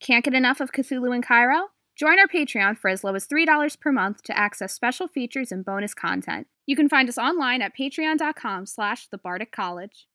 [0.00, 1.68] Can't get enough of Cthulhu in Cairo?
[1.94, 5.62] Join our Patreon for as low as $3 per month to access special features and
[5.62, 6.46] bonus content.
[6.66, 9.18] You can find us online at patreon.com slash the
[9.52, 10.08] College.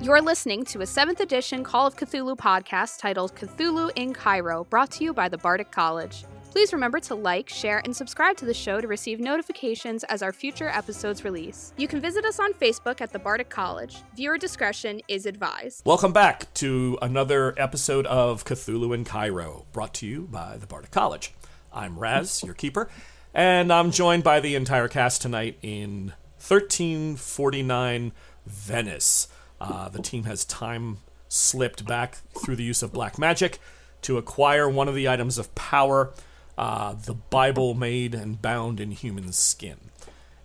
[0.00, 4.90] You're listening to a 7th edition Call of Cthulhu podcast titled Cthulhu in Cairo, brought
[4.92, 6.24] to you by the Bardic College.
[6.54, 10.32] Please remember to like, share, and subscribe to the show to receive notifications as our
[10.32, 11.74] future episodes release.
[11.76, 13.96] You can visit us on Facebook at the Bardic College.
[14.14, 15.84] Viewer discretion is advised.
[15.84, 20.92] Welcome back to another episode of Cthulhu in Cairo, brought to you by the Bardic
[20.92, 21.32] College.
[21.72, 22.88] I'm Raz, your keeper,
[23.34, 28.12] and I'm joined by the entire cast tonight in 1349
[28.46, 29.26] Venice.
[29.60, 30.98] Uh, the team has time
[31.28, 33.58] slipped back through the use of black magic
[34.02, 36.12] to acquire one of the items of power
[36.56, 39.90] uh, the Bible made and bound in human skin.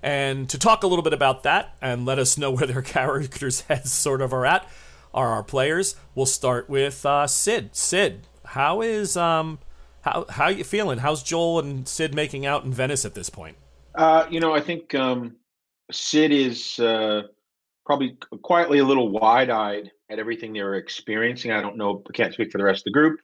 [0.02, 3.62] And to talk a little bit about that and let us know where their characters'
[3.68, 4.68] heads sort of are at
[5.14, 5.96] are our players.
[6.16, 7.76] We'll start with uh, Sid.
[7.76, 9.60] Sid, how is um,
[10.02, 11.00] how how you feeling?
[11.00, 13.58] How's Joel and Sid making out in Venice at this point?
[13.96, 15.36] Uh, you know, I think um,
[15.92, 17.24] Sid is uh,
[17.86, 21.52] probably quietly a little wide-eyed at everything they're experiencing.
[21.52, 23.20] I don't know, I can't speak for the rest of the group,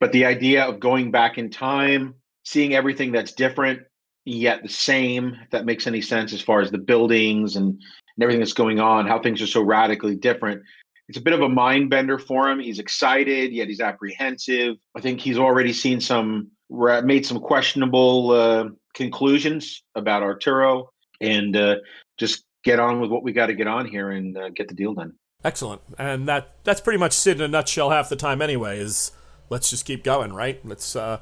[0.00, 3.80] but the idea of going back in time seeing everything that's different
[4.24, 8.22] yet the same if that makes any sense as far as the buildings and, and
[8.22, 10.62] everything that's going on how things are so radically different.
[11.08, 12.60] It's a bit of a mind bender for him.
[12.60, 14.76] He's excited yet he's apprehensive.
[14.94, 20.90] I think he's already seen some made some questionable uh, conclusions about arturo
[21.20, 21.76] and uh,
[22.18, 24.74] just get on with what we got to get on here and uh, get the
[24.74, 25.12] deal done.
[25.44, 25.82] Excellent.
[25.98, 29.10] And that that's pretty much sid in a nutshell half the time anyway is
[29.50, 30.64] let's just keep going right?
[30.64, 31.18] Let's uh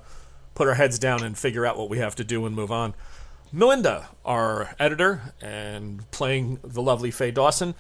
[0.60, 2.92] put our heads down and figure out what we have to do and move on.
[3.50, 7.74] Melinda, our editor, and playing the lovely Faye Dawson.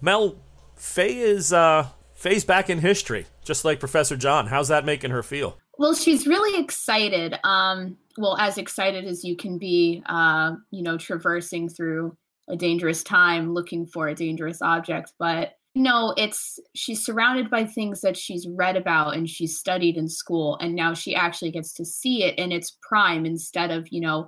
[0.00, 0.34] Mel,
[0.74, 4.48] Faye is uh, Faye's back in history, just like Professor John.
[4.48, 5.56] How's that making her feel?
[5.78, 7.38] Well, she's really excited.
[7.44, 12.16] Um, well, as excited as you can be, uh, you know, traversing through
[12.48, 15.12] a dangerous time, looking for a dangerous object.
[15.16, 20.08] But no, it's she's surrounded by things that she's read about and she's studied in
[20.08, 24.00] school, and now she actually gets to see it in its prime instead of, you
[24.00, 24.26] know,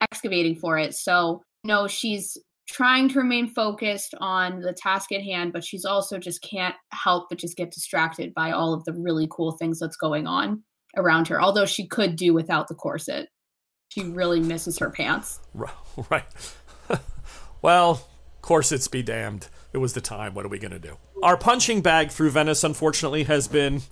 [0.00, 0.94] excavating for it.
[0.94, 6.16] So, no, she's trying to remain focused on the task at hand, but she's also
[6.16, 9.96] just can't help but just get distracted by all of the really cool things that's
[9.96, 10.62] going on
[10.96, 11.42] around her.
[11.42, 13.30] Although she could do without the corset.
[13.88, 15.40] She really misses her pants.
[16.08, 16.22] Right.
[17.62, 18.06] well,
[18.42, 20.34] corsets be damned it was the time.
[20.34, 20.96] What are we going to do?
[21.22, 23.82] Our punching bag through Venice, unfortunately, has been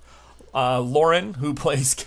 [0.53, 2.05] uh, Lauren, who plays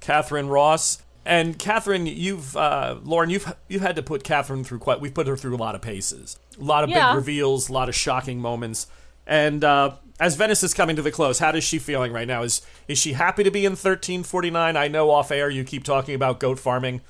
[0.00, 1.02] Catherine Ross.
[1.24, 5.00] And Catherine, you've uh, Lauren, you've you've had to put Catherine through quite.
[5.00, 7.10] We've put her through a lot of paces, a lot of yeah.
[7.10, 8.86] big reveals, a lot of shocking moments.
[9.26, 12.42] And uh, as Venice is coming to the close, how is she feeling right now?
[12.42, 14.76] Is is she happy to be in 1349?
[14.76, 17.02] I know off air you keep talking about goat farming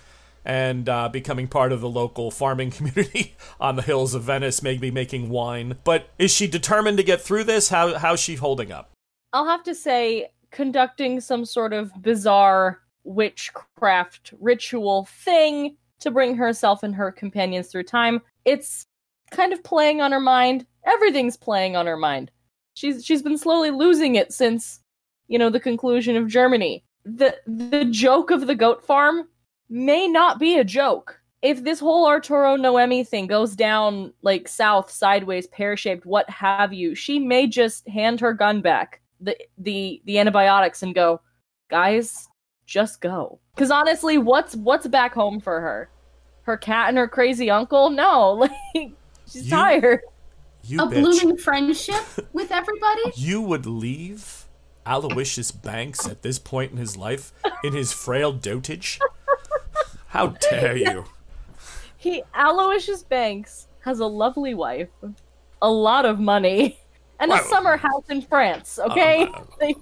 [0.45, 4.91] and uh, becoming part of the local farming community on the hills of Venice, maybe
[4.91, 5.79] making wine.
[5.85, 7.69] But is she determined to get through this?
[7.69, 8.93] How how's she holding up?
[9.33, 16.83] I'll have to say, conducting some sort of bizarre witchcraft ritual thing to bring herself
[16.83, 18.21] and her companions through time.
[18.45, 18.87] It's
[19.31, 20.67] kind of playing on her mind.
[20.85, 22.31] Everything's playing on her mind.
[22.75, 24.81] She's she's been slowly losing it since,
[25.29, 26.85] you know, the conclusion of Germany.
[27.05, 29.29] The the joke of the goat farm
[29.71, 31.19] may not be a joke.
[31.43, 36.75] If this whole Arturo Noemi thing goes down like south, sideways, pear shaped, what have
[36.75, 41.23] you, she may just hand her gun back, the the the antibiotics, and go,
[41.71, 42.29] guys,
[42.67, 43.39] just go.
[43.55, 45.89] Because honestly, what's what's back home for her?
[46.43, 47.89] Her cat and her crazy uncle?
[47.89, 48.33] No,
[48.75, 48.93] like
[49.27, 50.01] she's you, tired.
[50.65, 50.91] You a bitch.
[50.91, 52.05] blooming friendship
[52.35, 53.03] with everybody.
[53.15, 54.45] You would leave
[54.85, 57.33] Aloysius Banks at this point in his life
[57.65, 58.99] in his frail dotage
[60.11, 61.05] how dare you?
[61.97, 64.89] He Aloysius Banks has a lovely wife,
[65.61, 66.79] a lot of money,
[67.21, 68.79] and a well, summer house in France.
[68.79, 69.73] Okay, uh, uh,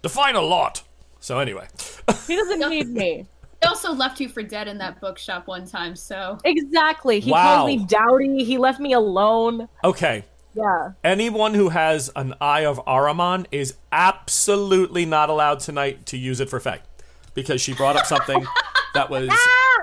[0.00, 0.82] define a lot.
[1.20, 1.68] So anyway,
[2.26, 3.26] he doesn't need me.
[3.60, 5.94] He also left you for dead in that bookshop one time.
[5.94, 7.56] So exactly, he wow.
[7.56, 8.44] called me dowdy.
[8.44, 9.68] He left me alone.
[9.84, 10.24] Okay.
[10.54, 10.92] Yeah.
[11.04, 16.48] Anyone who has an eye of Ahriman is absolutely not allowed tonight to use it
[16.48, 16.88] for fact
[17.34, 18.44] because she brought up something
[18.94, 19.30] that was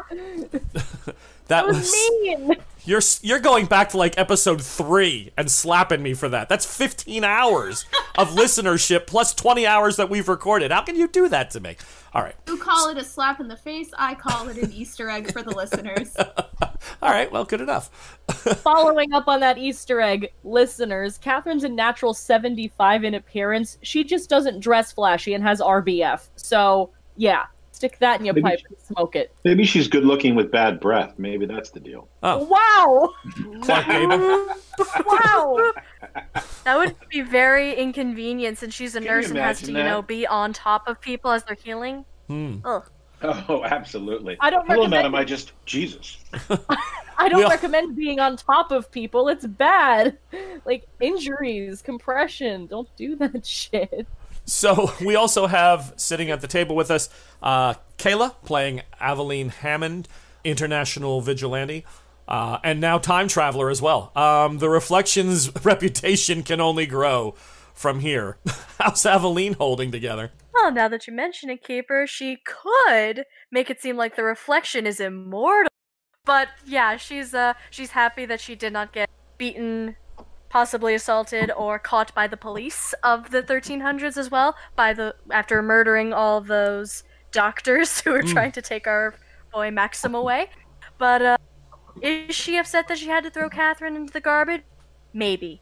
[0.52, 1.16] that,
[1.48, 2.56] that was, was mean.
[2.86, 6.50] You're you're going back to like episode three and slapping me for that.
[6.50, 7.86] That's 15 hours
[8.18, 10.72] of listenership plus 20 hours that we've recorded.
[10.72, 11.76] How can you do that to me?
[12.14, 13.92] All right, You call it a slap in the face.
[13.96, 16.16] I call it an Easter egg for the listeners.
[17.02, 17.32] all right.
[17.32, 18.18] Well, good enough.
[18.64, 23.78] Following up on that Easter egg, listeners, Catherine's a natural 75 in appearance.
[23.84, 26.30] She just doesn't dress flashy and has RBF.
[26.36, 27.46] So, yeah,
[27.80, 29.34] stick that in your Maybe pipe she- and smoke it.
[29.46, 31.14] Maybe she's good looking with bad breath.
[31.18, 32.10] Maybe that's the deal.
[32.24, 33.14] Oh, Wow!
[33.62, 34.48] Clark Gable.
[35.06, 35.72] Wow!
[36.66, 39.90] That would be very inconvenient since she's a you nurse and has to, imagine you
[39.92, 42.06] know, be on top of people as they're healing.
[42.28, 42.58] Hmm.
[42.66, 42.90] Ugh.
[43.22, 44.38] Oh, absolutely.
[44.40, 45.16] I don't Hello, recommend- madam.
[45.16, 46.18] I just Jesus.
[47.18, 49.28] I don't We all- recommend being on top of people.
[49.30, 50.18] It's bad.
[50.66, 52.68] Like injuries, compression.
[52.68, 54.08] Don't do that shit.
[54.50, 57.10] So we also have sitting at the table with us
[57.42, 60.08] uh, Kayla playing Aveline Hammond,
[60.44, 61.86] international vigilante,
[62.28, 64.12] uh, and now time traveler as well.
[64.16, 67.36] Um, the Reflections reputation can only grow
[67.74, 68.38] from here.
[68.80, 70.32] How's Aveline holding together?
[70.54, 74.86] Well, now that you mention it, Keeper, she could make it seem like the reflection
[74.86, 75.70] is immortal.
[76.26, 79.96] But yeah, she's uh she's happy that she did not get beaten,
[80.50, 84.56] possibly assaulted, or caught by the police of the 1300s as well.
[84.76, 89.16] By the after murdering all those doctors who were trying to take our
[89.54, 90.50] boy Maxim away.
[90.98, 91.38] But uh,
[92.02, 94.64] is she upset that she had to throw Catherine into the garbage?
[95.14, 95.62] Maybe.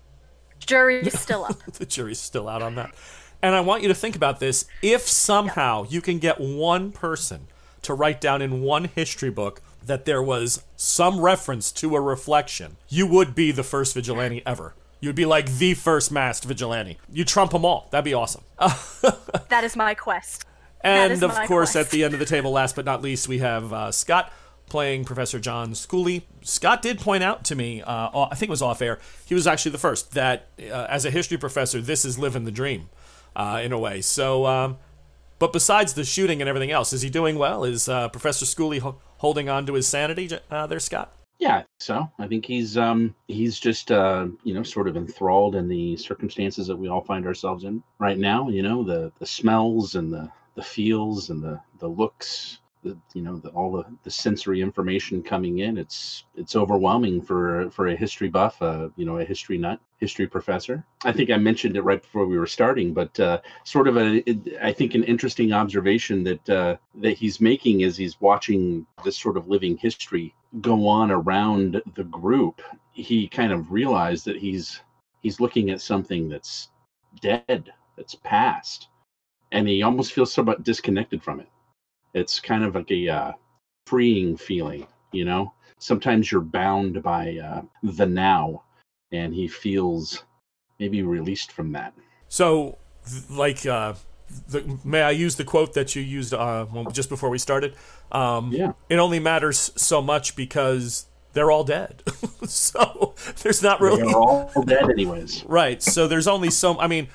[0.59, 1.63] Jury's still up.
[1.73, 2.93] the jury's still out on that.
[3.41, 4.65] And I want you to think about this.
[4.81, 7.47] If somehow you can get one person
[7.83, 12.77] to write down in one history book that there was some reference to a reflection,
[12.87, 14.75] you would be the first vigilante ever.
[14.99, 16.97] You'd be like the first masked vigilante.
[17.11, 17.87] You trump them all.
[17.91, 18.43] That'd be awesome.
[18.59, 20.45] that is my quest.
[20.81, 21.87] And of course, quest.
[21.87, 24.31] at the end of the table, last but not least, we have uh, Scott
[24.67, 26.23] playing Professor John Schooley.
[26.41, 29.47] Scott did point out to me, uh, I think it was off air, he was
[29.47, 32.89] actually the first, that uh, as a history professor, this is living the dream
[33.35, 34.01] uh, in a way.
[34.01, 34.77] So, um,
[35.39, 37.63] but besides the shooting and everything else, is he doing well?
[37.63, 41.13] Is uh, Professor Schooley ho- holding on to his sanity uh, there, Scott?
[41.39, 45.67] Yeah, so I think he's um he's just uh you know sort of enthralled in
[45.67, 48.49] the circumstances that we all find ourselves in right now.
[48.49, 52.57] You know the the smells and the the feels and the the looks.
[52.83, 57.69] The, you know the, all the, the sensory information coming in it's it's overwhelming for
[57.71, 61.37] for a history buff uh you know a history nut history professor i think i
[61.37, 64.23] mentioned it right before we were starting but uh sort of a
[64.61, 69.37] i think an interesting observation that uh that he's making is he's watching this sort
[69.37, 74.81] of living history go on around the group, he kind of realized that he's
[75.21, 76.69] he's looking at something that's
[77.21, 78.87] dead, that's past,
[79.51, 81.49] and he almost feels somewhat disconnected from it.
[82.17, 83.31] It's kind of like a uh,
[83.85, 85.53] freeing feeling, you know.
[85.79, 88.63] Sometimes you're bound by uh, the now,
[89.11, 90.23] and he feels
[90.79, 91.93] maybe released from that.
[92.27, 92.77] So,
[93.29, 93.93] like, uh,
[94.49, 97.75] the, may I use the quote that you used uh, just before we started?
[98.11, 98.73] Um, Yeah.
[98.89, 102.03] It only matters so much because they're all dead.
[102.47, 105.45] so there's not really They're all dead, anyways.
[105.47, 105.81] right.
[105.81, 106.79] So there's only so.
[106.79, 107.07] I mean,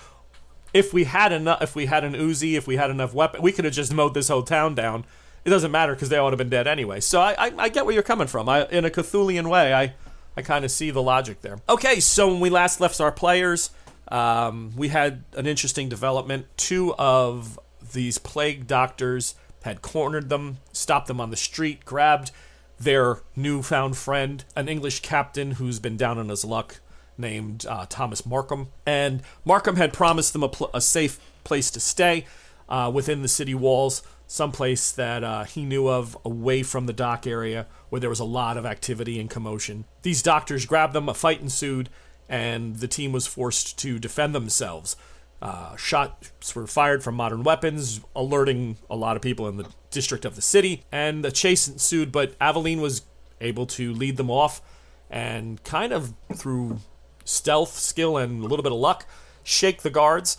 [0.73, 3.53] if we had enough, if we had an Uzi, if we had enough weapon, we
[3.53, 5.05] could have just mowed this whole town down.
[5.45, 7.01] It doesn't matter because they all would have been dead anyway.
[7.01, 8.49] So I, I, I get where you're coming from.
[8.49, 9.95] I, in a Cthulian way, I,
[10.37, 11.59] I kind of see the logic there.
[11.69, 13.71] Okay, so when we last left our players,
[14.09, 16.47] um, we had an interesting development.
[16.57, 17.59] Two of
[17.93, 22.31] these plague doctors had cornered them, stopped them on the street, grabbed
[22.79, 26.81] their newfound friend, an English captain who's been down on his luck,
[27.23, 28.69] named uh, Thomas Markham.
[28.85, 32.27] And Markham had promised them a, pl- a safe place to stay
[32.69, 37.26] uh, within the city walls, someplace that uh, he knew of away from the dock
[37.26, 39.85] area where there was a lot of activity and commotion.
[40.02, 41.88] These doctors grabbed them, a fight ensued,
[42.29, 44.97] and the team was forced to defend themselves.
[45.43, 50.25] Uh, shots were fired from modern weapons, alerting a lot of people in the district
[50.25, 52.12] of the city, and a chase ensued.
[52.12, 53.02] But Aveline was
[53.41, 54.62] able to lead them off
[55.11, 56.79] and kind of through
[57.25, 59.07] stealth, skill, and a little bit of luck,
[59.43, 60.37] shake the guards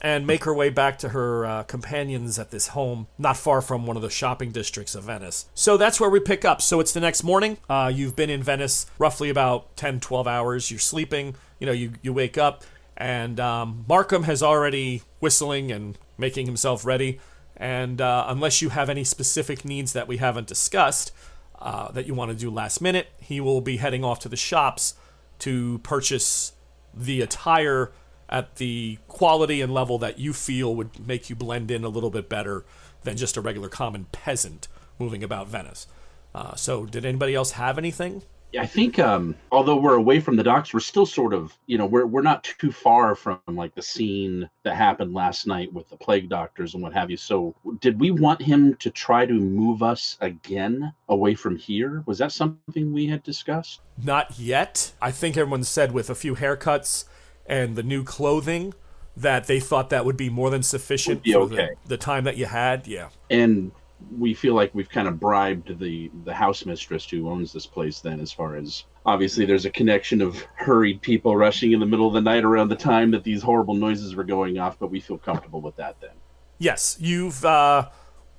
[0.00, 3.86] and make her way back to her uh, companions at this home, not far from
[3.86, 5.46] one of the shopping districts of Venice.
[5.54, 6.60] So that's where we pick up.
[6.60, 7.56] So it's the next morning.
[7.70, 10.70] Uh, you've been in Venice roughly about 10, 12 hours.
[10.70, 11.36] You're sleeping.
[11.58, 12.64] You know, you, you wake up,
[12.96, 17.18] and um, Markham has already whistling and making himself ready.
[17.56, 21.12] And uh, unless you have any specific needs that we haven't discussed
[21.60, 24.36] uh, that you want to do last minute, he will be heading off to the
[24.36, 24.94] shops
[25.40, 26.52] to purchase
[26.92, 27.92] the attire
[28.28, 32.10] at the quality and level that you feel would make you blend in a little
[32.10, 32.64] bit better
[33.02, 35.86] than just a regular common peasant moving about Venice.
[36.34, 38.22] Uh, so, did anybody else have anything?
[38.58, 41.86] I think um, although we're away from the docks, we're still sort of, you know,
[41.86, 45.96] we're we're not too far from like the scene that happened last night with the
[45.96, 47.16] plague doctors and what have you.
[47.16, 52.02] So, did we want him to try to move us again away from here?
[52.06, 53.80] Was that something we had discussed?
[54.02, 54.92] Not yet.
[55.00, 57.04] I think everyone said with a few haircuts
[57.46, 58.74] and the new clothing
[59.16, 61.56] that they thought that would be more than sufficient be for okay.
[61.84, 62.86] the, the time that you had.
[62.86, 63.08] Yeah.
[63.30, 63.70] And
[64.16, 68.00] we feel like we've kind of bribed the the house mistress who owns this place.
[68.00, 72.06] Then, as far as obviously, there's a connection of hurried people rushing in the middle
[72.06, 74.78] of the night around the time that these horrible noises were going off.
[74.78, 76.10] But we feel comfortable with that then.
[76.58, 77.88] Yes, you've uh,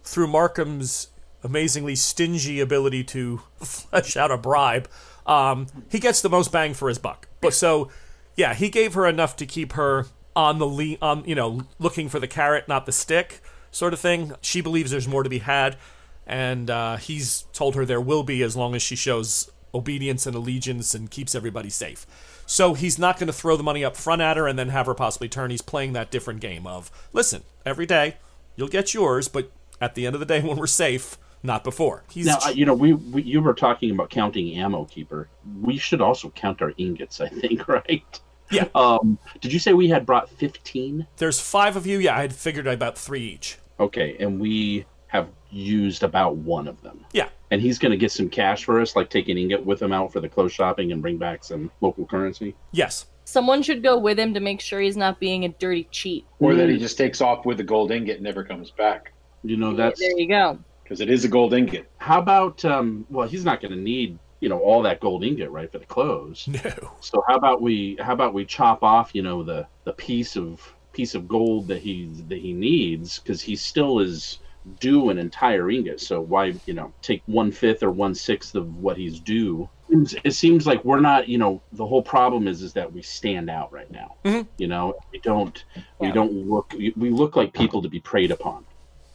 [0.03, 1.09] through Markham's
[1.43, 4.89] amazingly stingy ability to flesh out a bribe,
[5.25, 7.27] um, he gets the most bang for his buck.
[7.41, 7.89] But so,
[8.35, 12.09] yeah, he gave her enough to keep her on the le- on you know looking
[12.09, 13.41] for the carrot, not the stick,
[13.75, 14.33] sort of thing.
[14.41, 15.77] She believes there's more to be had,
[16.25, 20.35] and uh, he's told her there will be as long as she shows obedience and
[20.35, 22.05] allegiance and keeps everybody safe.
[22.45, 24.85] So he's not going to throw the money up front at her and then have
[24.85, 25.51] her possibly turn.
[25.51, 28.17] He's playing that different game of listen, every day
[28.55, 29.51] you'll get yours, but
[29.81, 32.03] at the end of the day when we're safe, not before.
[32.11, 35.27] He's Now, uh, you know, we, we you were talking about counting ammo keeper.
[35.61, 38.19] We should also count our ingots, I think, right?
[38.51, 38.67] Yeah.
[38.75, 41.07] Um, did you say we had brought fifteen?
[41.17, 41.99] there's five of you.
[41.99, 43.57] Yeah, I had figured about three each.
[43.79, 47.05] Okay, and we have used about one of them.
[47.13, 47.29] Yeah.
[47.51, 49.93] And he's going to get some cash for us, like take an ingot with him
[49.93, 52.55] out for the clothes shopping and bring back some local currency.
[52.71, 53.05] Yes.
[53.23, 56.25] Someone should go with him to make sure he's not being a dirty cheat.
[56.39, 59.13] Or that he just takes off with the gold ingot and never comes back.
[59.43, 60.59] You know, that's There you go.
[60.83, 61.89] Because it is a gold ingot.
[61.97, 65.49] how about um well, he's not going to need, you know, all that gold ingot,
[65.49, 66.47] right, for the clothes.
[66.63, 66.91] No.
[66.99, 70.74] So how about we how about we chop off, you know, the the piece of
[70.95, 74.39] piece of gold that he that he needs because he still is
[74.79, 76.01] due an entire ingot.
[76.01, 79.69] So why you know take one fifth or one sixth of what he's due?
[79.89, 83.51] It seems like we're not, you know, the whole problem is is that we stand
[83.51, 84.15] out right now.
[84.25, 84.47] Mhm.
[84.57, 85.63] You know, we don't
[85.99, 88.65] we don't look we we look like people to be preyed upon.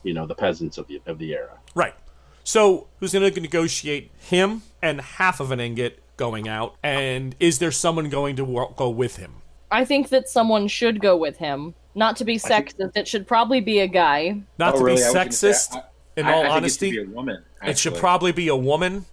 [0.04, 1.58] You know, the peasants of the of the era.
[1.74, 1.94] Right.
[2.44, 6.76] So who's going to negotiate him and half of an ingot going out?
[6.82, 9.39] And is there someone going to go with him?
[9.70, 11.74] I think that someone should go with him.
[11.94, 14.42] Not to be think- sexist, it should probably be a guy.
[14.58, 14.96] Not Oh, to really?
[14.98, 15.76] be I say, sexist.
[15.76, 15.82] I-
[16.16, 17.44] in I- all I think honesty, it should be a woman.
[17.64, 19.04] it should probably be a woman Should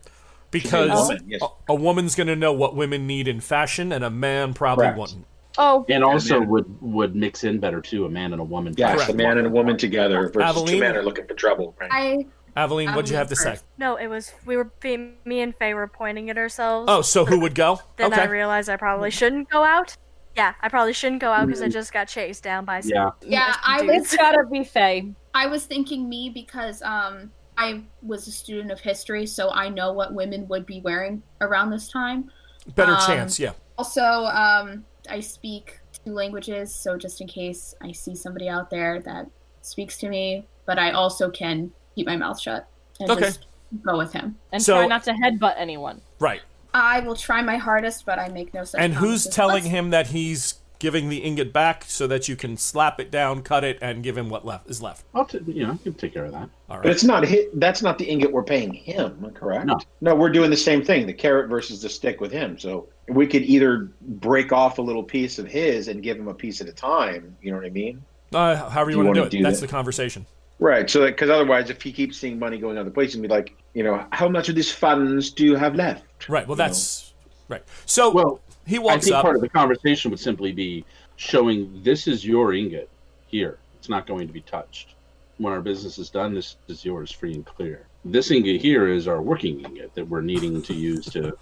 [0.52, 1.42] be a because woman, yes.
[1.42, 4.86] a, a woman's going to know what women need in fashion, and a man probably
[4.86, 5.00] Correct.
[5.00, 5.26] wouldn't.
[5.60, 6.50] Oh, And also man.
[6.50, 8.76] would would mix in better too, a man and a woman.
[8.78, 9.10] Yes, Correct.
[9.10, 10.68] a man and a woman together versus Aveline?
[10.68, 11.76] two men are looking for trouble.
[11.80, 11.90] Right?
[11.92, 13.58] I Aveline, what'd you Aveline have to say?
[13.80, 16.86] No, it was we were me and Faye were pointing at ourselves.
[16.92, 17.80] Oh, so who would go?
[17.96, 19.98] Then I realized I probably shouldn't go out.
[20.38, 23.10] Yeah, I probably shouldn't go out because I just got chased down by some Yeah.
[23.22, 24.14] yeah, I dudes.
[24.14, 25.14] it's gotta be Faye.
[25.34, 29.92] I was thinking me because um I was a student of history, so I know
[29.92, 32.30] what women would be wearing around this time.
[32.76, 33.54] Better um, chance, yeah.
[33.80, 39.02] Also, um, I speak two languages, so just in case I see somebody out there
[39.02, 39.28] that
[39.64, 42.68] speaks to me, but I also can keep my mouth shut
[43.00, 43.22] and Okay.
[43.22, 43.48] just
[43.82, 44.38] go with him.
[44.52, 46.02] And So- try not to headbutt anyone.
[46.20, 46.42] Right.
[46.74, 48.82] I will try my hardest, but I make no sense.
[48.84, 49.36] And who's promises.
[49.36, 53.10] telling Let's- him that he's giving the ingot back so that you can slap it
[53.10, 55.04] down, cut it, and give him what left is left?
[55.16, 56.50] I'll t- you know, I can take care of that.
[56.70, 59.66] All But it's not hi That's not the ingot we're paying him, correct?
[59.66, 59.80] No.
[60.02, 62.60] no, we're doing the same thing: the carrot versus the stick with him.
[62.60, 66.34] So we could either break off a little piece of his and give him a
[66.34, 67.36] piece at a time.
[67.42, 68.04] You know what I mean?
[68.34, 69.32] Uh, however you Do you want to do wanna it.
[69.32, 69.66] do That's that?
[69.68, 70.26] the conversation.
[70.60, 70.88] Right.
[70.90, 73.84] So because otherwise, if he keeps seeing money going other places, and be like, you
[73.84, 76.28] know, how much of these funds do you have left?
[76.28, 76.48] Right.
[76.48, 76.68] Well, You know?
[76.70, 77.14] that's
[77.48, 77.62] right.
[77.86, 79.22] So Well, he walks I walks think up.
[79.22, 80.84] part of the conversation would simply be
[81.16, 82.90] showing this is your ingot
[83.28, 83.60] here.
[83.78, 84.96] It's not going to be touched.
[85.38, 87.86] When our business is done, this is yours free and clear.
[88.04, 91.38] This ingot here is our working ingot that we're needing to use to,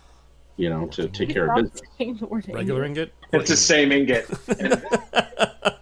[0.58, 1.82] you know, to take care of business.
[1.98, 3.14] Saying the word regular ingot.
[3.32, 3.40] ingot.
[3.42, 4.26] It's the same ingot.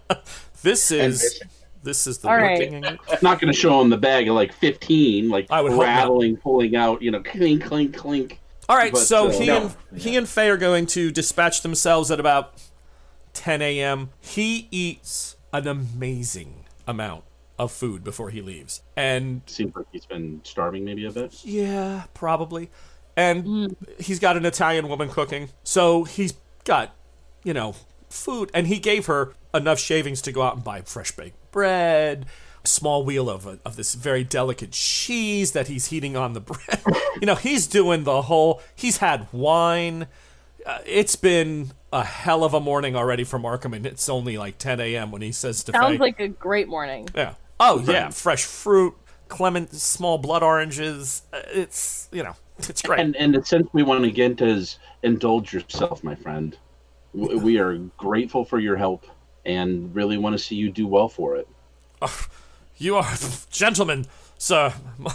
[0.62, 1.48] This is fishing.
[1.84, 2.60] This is the All right.
[2.60, 3.00] working ingot.
[3.10, 6.38] It's not going to show him the bag of like 15, like I would rattling,
[6.38, 8.40] pulling out, you know, clink, clink, clink.
[8.70, 8.92] All right.
[8.94, 9.72] But, so uh, he No.
[9.92, 12.54] and he and Faye are going to dispatch themselves at about
[13.34, 14.10] 10 a.m.
[14.22, 17.24] He eats an amazing amount
[17.60, 21.46] of food before he leaves, and Seems like he's been starving maybe a bit.
[21.46, 22.70] Yeah, probably.
[23.16, 25.50] And he's got an Italian woman cooking.
[25.63, 26.96] So he's got,
[27.44, 27.75] you know,
[28.10, 28.50] food.
[28.56, 32.25] And he gave her enough shavings to go out and buy fresh baked bread,
[32.63, 36.39] a small wheel of, a, of this very delicate cheese that he's heating on the
[36.41, 36.81] bread.
[37.22, 40.07] you know, he's doing the whole, he's had wine.
[40.65, 44.57] Uh, it's been a hell of a morning already for Markham, and it's only like
[44.57, 45.12] 10 a.m.
[45.12, 47.07] when he says to Faye, Sounds like a great morning.
[47.15, 47.36] yeah.
[47.60, 48.93] Oh yeah, fresh fruit,
[49.29, 51.22] clement, small blood oranges.
[51.31, 53.00] Uh, It's you know, It's great.
[53.00, 56.57] And and the sense we want to get is indulge yourself, my friend.
[57.13, 59.05] We are grateful for your help
[59.46, 61.48] and really want to see you do well for it.
[62.78, 63.14] You are
[63.52, 64.08] gentlemen,
[64.38, 64.74] sir.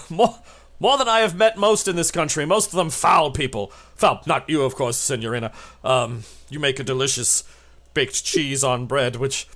[0.09, 0.39] More,
[0.81, 2.47] more than I have met most in this country.
[2.47, 3.69] Most of them foul people.
[3.97, 5.53] Foul, not you, of course, Signorina.
[5.83, 7.45] Um, you make a delicious
[7.95, 9.49] baked cheese on bread, which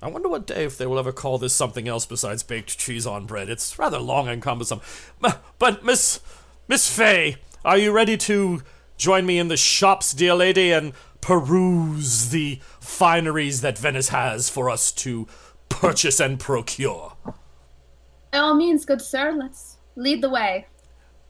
[0.00, 3.06] I wonder what day if they will ever call this something else besides baked cheese
[3.06, 3.48] on bread.
[3.48, 4.80] It's rather long and cumbersome.
[5.58, 6.20] But Miss
[6.68, 8.62] Miss Faye, are you ready to
[8.96, 14.70] join me in the shops, dear lady, and peruse the fineries that Venice has for
[14.70, 15.26] us to
[15.68, 17.14] purchase and procure?
[18.32, 20.66] By all means, good sir, let's lead the way.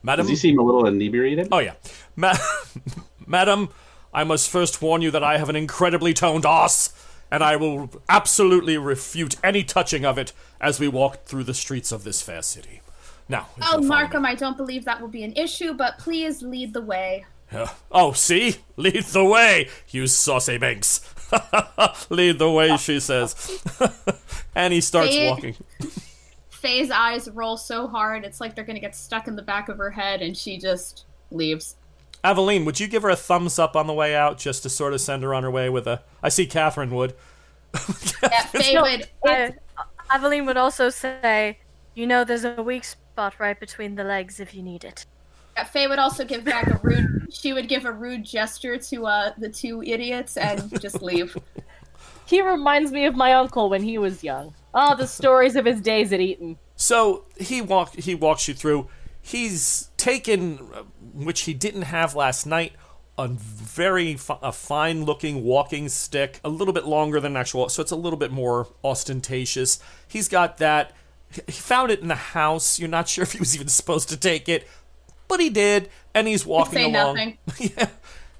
[0.03, 1.49] Madam, Does he seem a little inebriated?
[1.51, 1.73] Oh yeah,
[2.15, 2.33] Ma-
[3.27, 3.69] Madam,
[4.13, 6.93] I must first warn you that I have an incredibly toned ass,
[7.29, 10.31] and I will absolutely refute any touching of it
[10.61, 12.81] as we walk through the streets of this fair city.
[13.27, 16.73] Now, Oh, you'll Markham, I don't believe that will be an issue, but please lead
[16.73, 17.25] the way.
[17.51, 17.57] Me.
[17.59, 21.01] Uh, oh, see, lead the way, you saucy banks.
[22.09, 23.63] lead the way, she says,
[24.55, 25.29] and he starts Say it.
[25.29, 25.55] walking.
[26.49, 29.77] Faye's eyes roll so hard, it's like they're gonna get stuck in the back of
[29.77, 31.75] her head, and she just leaves.
[32.23, 34.93] Aveline, would you give her a thumbs up on the way out, just to sort
[34.93, 36.01] of send her on her way with a?
[36.21, 37.15] I see Catherine would.
[38.21, 39.09] Yeah, Faye No, would.
[39.25, 39.53] I,
[40.11, 41.59] Aveline would also say,
[41.95, 45.05] you know, there's a weak spot right between the legs if you need it.
[45.59, 47.27] Yeah, Faye would also give back a rude.
[47.33, 51.37] She would give a rude gesture to uh, the two idiots and just leave.
[52.25, 54.53] He reminds me of my uncle when he was young.
[54.73, 56.57] Oh, the stories of his days at Eton.
[56.77, 58.87] So he walk he walks you through.
[59.21, 62.71] He's taken, uh, which he didn't have last night,
[63.17, 67.81] a very fi- a fine looking walking stick, a little bit longer than actual, so
[67.81, 69.79] it's a little bit more ostentatious.
[70.07, 70.93] He's got that.
[71.47, 72.79] He found it in the house.
[72.79, 74.67] You're not sure if he was even supposed to take it,
[75.29, 77.15] but he did, and he's walking say along.
[77.15, 77.37] nothing.
[77.77, 77.87] yeah,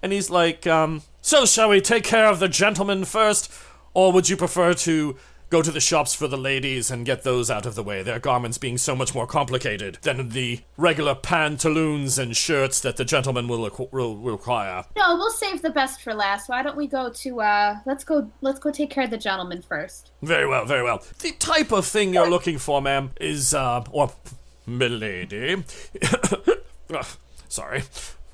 [0.04, 3.50] and he's like, um, "So shall we take care of the gentlemen first,
[3.94, 5.16] or would you prefer to
[5.50, 8.04] go to the shops for the ladies and get those out of the way?
[8.04, 13.06] Their garments being so much more complicated than the regular pantaloons and shirts that the
[13.06, 16.50] gentlemen will, requ- will require." No, we'll save the best for last.
[16.50, 19.62] Why don't we go to uh let's go let's go take care of the gentleman
[19.62, 20.12] first.
[20.22, 21.04] Very well, very well.
[21.20, 24.12] The type of thing you're looking for, ma'am, is, uh, or,
[24.68, 25.64] milady,
[26.94, 27.04] uh,
[27.48, 27.84] sorry,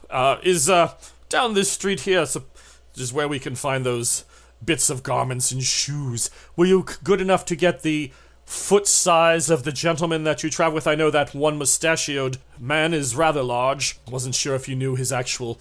[0.10, 0.94] uh, is, uh,
[1.30, 2.44] down this street here, so,
[2.94, 4.24] this is where we can find those
[4.63, 6.30] bits of garments and shoes.
[6.56, 8.12] Were you good enough to get the
[8.46, 10.88] foot size of the gentleman that you travel with?
[10.88, 14.00] I know that one mustachioed man is rather large.
[14.10, 15.60] Wasn't sure if you knew his actual,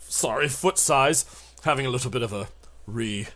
[0.00, 1.24] sorry, foot size.
[1.64, 2.48] Having a little bit of a
[2.86, 3.28] re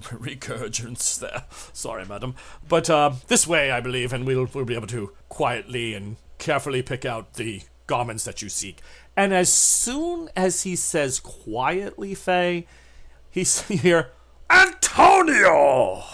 [0.00, 1.44] recurgence there.
[1.72, 2.34] Sorry, madam.
[2.68, 6.82] But uh, this way, I believe, and we'll, we'll be able to quietly and carefully
[6.82, 8.80] pick out the garments that you seek.
[9.16, 12.68] And as soon as he says quietly, Faye,
[13.28, 14.12] he's here,
[14.48, 16.04] Antonio!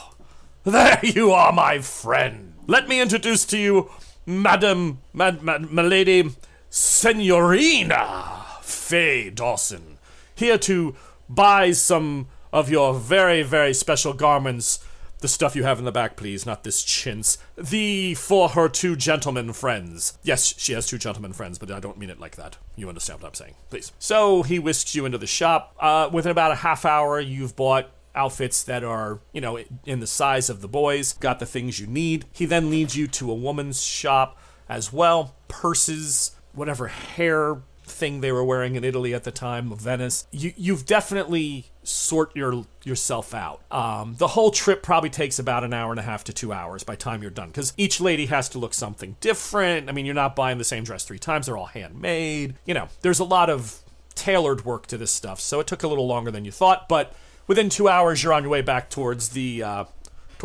[0.64, 2.54] There you are, my friend.
[2.66, 3.90] Let me introduce to you,
[4.24, 6.30] Madam, Mad, Mad, Milady,
[6.70, 9.98] Senorina Faye Dawson,
[10.34, 10.96] here to
[11.28, 14.82] buy some of your very, very special garments.
[15.24, 17.38] The stuff you have in the back, please, not this chintz.
[17.56, 20.18] The for her two gentlemen friends.
[20.22, 22.58] Yes, she has two gentlemen friends, but I don't mean it like that.
[22.76, 23.90] You understand what I'm saying, please.
[23.98, 25.74] So he whisks you into the shop.
[25.80, 30.06] Uh, within about a half hour, you've bought outfits that are, you know, in the
[30.06, 32.26] size of the boys, got the things you need.
[32.30, 38.30] He then leads you to a woman's shop as well, purses, whatever hair thing they
[38.30, 40.26] were wearing in Italy at the time of Venice.
[40.32, 43.60] You you've definitely sort your yourself out.
[43.70, 46.82] Um, the whole trip probably takes about an hour and a half to two hours
[46.82, 49.88] by time you're done because each lady has to look something different.
[49.88, 52.54] I mean, you're not buying the same dress three times; they're all handmade.
[52.64, 53.80] You know, there's a lot of
[54.14, 56.88] tailored work to this stuff, so it took a little longer than you thought.
[56.88, 57.14] But
[57.46, 59.84] within two hours, you're on your way back towards the uh,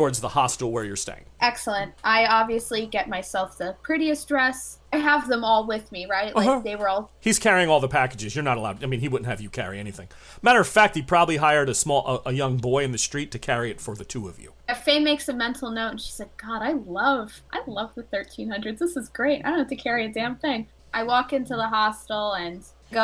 [0.00, 1.26] towards the hostel where you're staying.
[1.42, 1.92] Excellent.
[2.02, 4.78] I obviously get myself the prettiest dress.
[4.94, 6.34] I have them all with me, right?
[6.34, 6.60] Like Uh-huh.
[6.60, 8.34] they were all He's carrying all the packages.
[8.34, 8.82] You're not allowed.
[8.82, 10.08] I mean, he wouldn't have you carry anything.
[10.40, 13.30] Matter of fact, he probably hired a small, a, a young boy in the street
[13.32, 14.54] to carry it for the two of you.
[14.84, 18.48] Faye makes a mental note and she's like, God, I love I love the thirteen
[18.48, 18.80] hundreds.
[18.80, 19.44] This is great.
[19.44, 20.66] I don't have to carry a damn thing.
[20.94, 23.02] I walk into the hostel and go,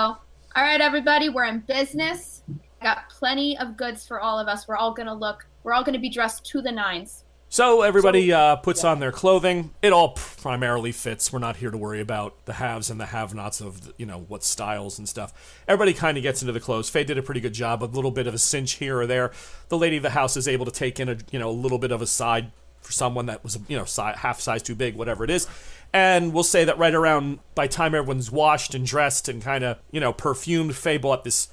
[0.57, 2.43] All right, everybody, we're in business.
[2.81, 4.67] I got plenty of goods for all of us.
[4.67, 7.25] We're all gonna look we're all gonna be dressed to the nines.
[7.49, 9.73] So everybody uh, puts on their clothing.
[9.83, 11.33] It all primarily fits.
[11.33, 14.45] We're not here to worry about the haves and the have-nots of you know what
[14.45, 15.35] styles and stuff.
[15.67, 16.89] Everybody kind of gets into the clothes.
[16.89, 17.83] Faye did a pretty good job.
[17.83, 19.33] A little bit of a cinch here or there.
[19.69, 21.79] The lady of the house is able to take in a you know a little
[21.79, 24.95] bit of a side for someone that was you know si- half size too big,
[24.95, 25.49] whatever it is.
[25.93, 29.79] And we'll say that right around by time everyone's washed and dressed and kind of
[29.91, 31.49] you know perfumed, Faye bought this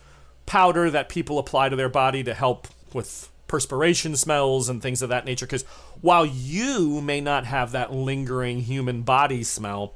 [0.45, 5.09] powder that people apply to their body to help with perspiration smells and things of
[5.09, 5.45] that nature.
[5.45, 5.63] Because
[6.01, 9.95] while you may not have that lingering human body smell,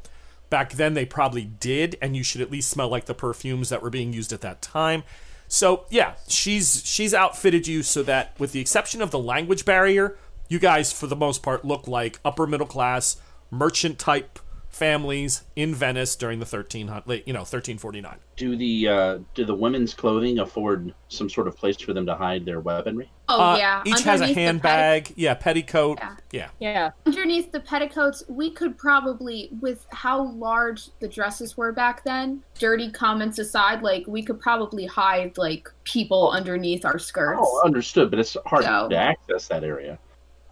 [0.50, 3.82] back then they probably did, and you should at least smell like the perfumes that
[3.82, 5.04] were being used at that time.
[5.48, 10.18] So yeah, she's she's outfitted you so that, with the exception of the language barrier,
[10.50, 13.18] you guys for the most part look like upper middle class
[13.50, 14.40] merchant type
[14.78, 18.16] families in Venice during the 1300 you know 1349.
[18.36, 22.16] Do the uh, do the women's clothing afford some sort of place for them to
[22.16, 23.12] hide their weaponry?
[23.30, 23.82] Oh Uh, yeah.
[23.86, 26.16] each has a Underneath the handbag, yeah, petticoat, Yeah.
[26.32, 26.50] yeah.
[26.60, 26.92] Yeah.
[27.06, 32.92] underneath the petticoats, we could probably, with how large the dresses were back then, dirty
[32.92, 37.40] comments aside, like we could probably hide like people underneath our skirts.
[37.44, 39.98] Oh, understood, but it's hard So- to access that area.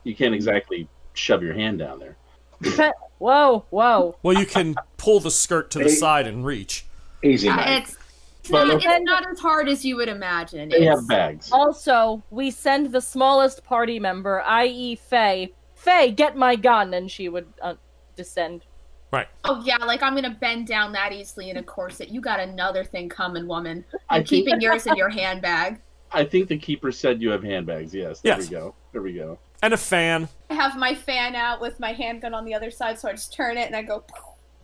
[0.04, 2.18] You can't exactly shove your hand down there.
[3.18, 4.18] Whoa, whoa.
[4.24, 6.86] Well, you can pull the skirt to the They- side and reach.
[7.24, 7.78] Easy, Uh, mate.
[7.78, 7.98] it's
[8.42, 10.70] it's But not, look- it's not as hard as you would imagine.
[10.70, 11.50] They It's- have bags.
[11.52, 15.54] Also, we send the smallest party member, i.e., Faye.
[15.76, 17.76] Faye, get my gun, and she would uh,
[18.16, 18.66] descend.
[19.12, 19.28] Right.
[19.46, 22.10] Oh yeah, like I'm gonna bend down that easily in a corset.
[22.10, 23.86] You got another thing coming, woman.
[24.10, 25.80] I I'm think keeping yours in your handbag.
[26.12, 27.96] I think the keeper said you have handbags.
[27.96, 28.20] Yes.
[28.22, 28.50] There Yes.
[28.50, 28.76] we go.
[28.92, 29.40] There we go.
[29.66, 30.30] And a fan.
[30.52, 33.34] I have my fan out with my handgun on the other side, so I just
[33.34, 34.04] turn it and I go.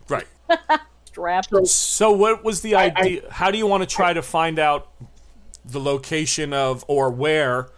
[0.08, 0.28] Right.
[1.06, 1.46] Strap.
[1.64, 3.22] So what was the I- idea?
[3.28, 4.92] how do you want to try to find out
[5.64, 7.70] the location of or where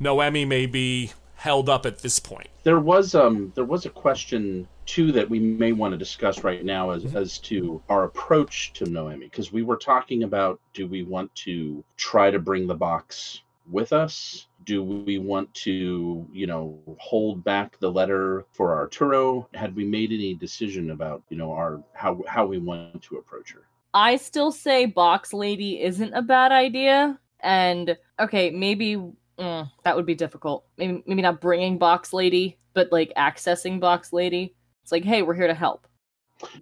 [0.00, 2.48] Noemi may be held up at this point?
[2.64, 6.64] There was um there was a question too that we may want to discuss right
[6.64, 11.04] now as as to our approach to Noemi because we were talking about do we
[11.04, 14.48] want to try to bring the box with us?
[14.64, 19.48] Do we want to, you know, hold back the letter for Arturo?
[19.54, 23.52] Had we made any decision about, you know, our how how we want to approach
[23.52, 23.62] her?
[23.94, 27.18] I still say Box Lady isn't a bad idea.
[27.40, 28.96] And okay, maybe
[29.38, 30.64] mm, that would be difficult.
[30.78, 34.54] Maybe maybe not bringing Box Lady, but like accessing Box Lady.
[34.82, 35.86] It's like, hey, we're here to help.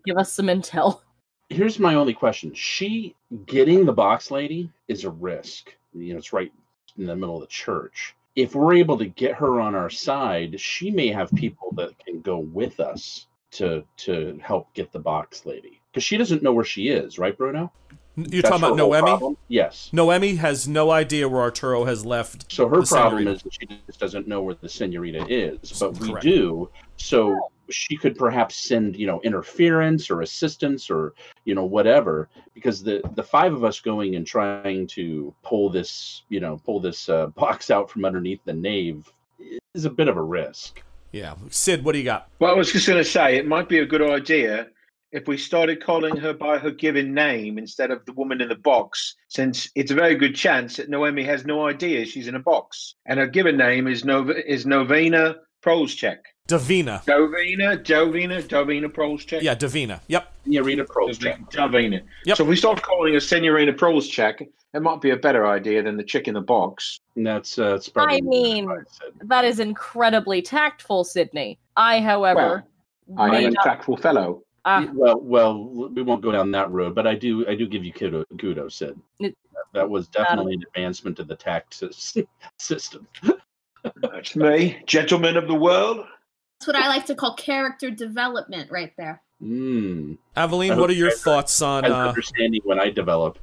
[0.04, 1.00] Give us some intel.
[1.50, 6.32] here's my only question she getting the box lady is a risk you know it's
[6.32, 6.52] right
[6.98, 8.14] in the middle of the church.
[8.36, 12.20] If we're able to get her on our side she may have people that can
[12.20, 15.80] go with us to to help get the box lady.
[15.90, 17.72] Because she doesn't know where she is right bruno
[18.30, 19.00] You're That's talking about Noemi?
[19.02, 19.36] problem?
[19.48, 22.50] yes Noemi has no idea where Arturo has left.
[22.52, 23.30] so her The problem senorita.
[23.32, 27.38] is that she just doesn't know where the senorita is but we do so
[27.70, 33.00] she could perhaps send you know interference or assistance or you know whatever because the
[33.14, 37.26] the five of us going and trying to pull this you know pull this uh,
[37.28, 39.08] box out from underneath the nave
[39.74, 41.34] is a bit of a risk Yeah.
[41.50, 42.28] Sid, what do you got?
[42.40, 44.66] Well, I was just going to say it might be a good idea
[45.12, 48.54] if we started calling her by her given name instead of the woman in the
[48.54, 52.40] box, since it's a very good chance that Noemi has no idea she's in a
[52.40, 56.18] box, and her given name is Nov- is Novena Proleschek.
[56.48, 57.04] Davina.
[57.04, 59.42] Dovina, Dovina, Dovina Proleschek.
[59.42, 60.00] Yeah, Davina.
[60.08, 60.32] Yep.
[60.44, 61.50] Senorita Proleschek.
[61.50, 62.00] Dovina.
[62.24, 62.36] Yep.
[62.36, 65.96] So if we start calling her Senorita Proleschek, it might be a better idea than
[65.96, 67.00] the chick in the box.
[67.16, 68.76] And that's uh that's probably I mean- I.
[69.24, 71.58] That is incredibly tactful, Sydney.
[71.76, 72.64] I, however,
[73.16, 74.42] I may am a tactful fellow.
[74.64, 77.84] Ah, well well we won't go down that road but i do i do give
[77.84, 79.36] you kudo, kudos sid It-
[79.72, 81.82] that was definitely an advancement to the tax
[82.58, 83.06] system
[84.02, 86.04] That's me, gentlemen of the world.
[86.58, 89.22] That's what I like to call character development, right there.
[89.42, 90.18] mm.
[90.36, 93.38] Aveline, what are your you guys thoughts on uh, understanding when I develop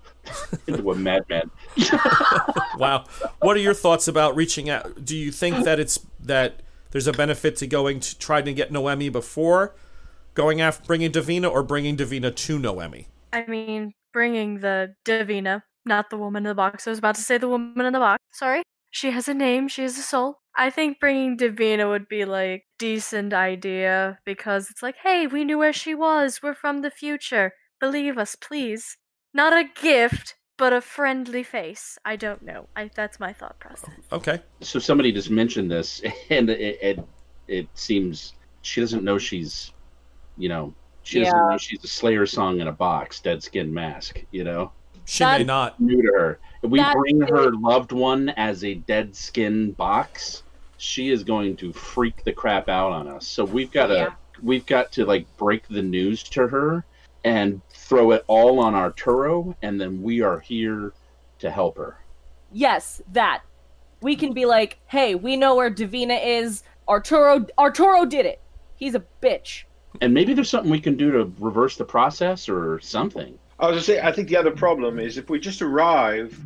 [0.68, 1.50] into a madman.
[2.78, 3.06] wow.
[3.40, 5.04] What are your thoughts about reaching out?
[5.04, 8.72] Do you think that it's that there's a benefit to going to trying to get
[8.72, 9.76] Noemi before
[10.38, 13.08] going after bringing Davina or bringing Davina to Noemi?
[13.34, 16.86] I mean, bringing the Davina, not the woman in the box.
[16.88, 18.24] I was about to say the woman in the box.
[18.32, 18.62] Sorry.
[18.92, 20.40] She has a name, she has a soul.
[20.56, 25.58] I think bringing Davina would be like decent idea because it's like, hey, we knew
[25.58, 26.40] where she was.
[26.42, 27.52] We're from the future.
[27.80, 28.98] Believe us, please.
[29.34, 31.98] Not a gift, but a friendly face.
[32.06, 32.70] I don't know.
[32.76, 33.94] I that's my thought process.
[34.12, 34.40] Okay.
[34.62, 37.00] So somebody just mentioned this, and it it,
[37.48, 39.72] it seems she doesn't know she's,
[40.38, 40.74] you know,
[41.04, 41.50] she doesn't Yeah.
[41.52, 44.24] know she's a Slayer song in a box, Dead Skin Mask.
[44.32, 44.72] You know,
[45.06, 45.80] She may not.
[45.80, 46.40] new to her.
[46.64, 50.44] If we That bring is- her loved one as a dead skin box,
[50.78, 53.26] she is going to freak the crap out on us.
[53.28, 54.10] So we've got to Yeah.
[54.44, 56.84] we've got to like break the news to her
[57.24, 60.94] and throw it all on Arturo, and then we are here
[61.40, 61.98] to help her.
[62.52, 63.42] yes, that.
[64.02, 66.64] We can be like, hey, we know where Davina is.
[66.88, 68.40] Arturo Arturo did it.
[68.76, 69.64] He's a bitch.
[70.02, 73.38] And maybe there's something we can do to reverse the process or something.
[73.60, 76.40] I was say, I think the other problem is if we just arrive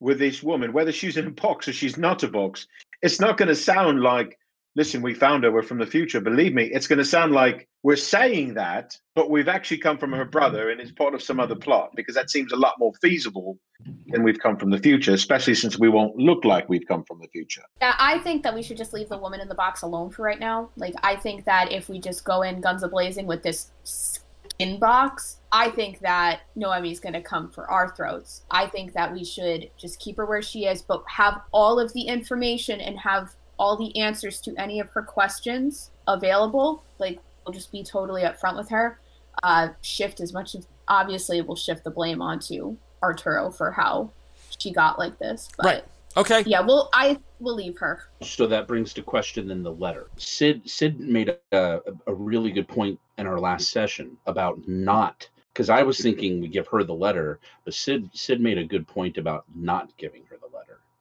[0.00, 2.66] with this woman, whether she's in a box or she's not a box,
[3.02, 4.38] it's not going to sound like,
[4.78, 6.20] listen, we found her, we're from the future.
[6.20, 10.12] Believe me, it's going to sound like we're saying that, but we've actually come from
[10.12, 12.92] her brother and it's part of some other plot because that seems a lot more
[13.02, 13.58] feasible
[14.06, 17.18] than we've come from the future, especially since we won't look like we've come from
[17.18, 17.62] the future.
[17.80, 20.22] Yeah, I think that we should just leave the woman in the box alone for
[20.22, 20.70] right now.
[20.76, 24.78] Like, I think that if we just go in guns a blazing with this skin
[24.78, 28.42] box, I think that Noemi's going to come for our throats.
[28.52, 31.92] I think that we should just keep her where she is, but have all of
[31.94, 36.84] the information and have all the answers to any of her questions available.
[36.98, 38.98] Like, we'll just be totally upfront with her.
[39.42, 44.10] Uh, shift as much as obviously we'll shift the blame onto Arturo for how
[44.58, 45.48] she got like this.
[45.56, 45.84] But Right.
[46.16, 46.42] Okay.
[46.46, 48.02] yeah, well, I will leave her.
[48.22, 50.08] So that brings to question in the letter.
[50.16, 55.70] Sid Sid made a, a really good point in our last session about not because
[55.70, 59.18] I was thinking we give her the letter, but Sid Sid made a good point
[59.18, 60.22] about not giving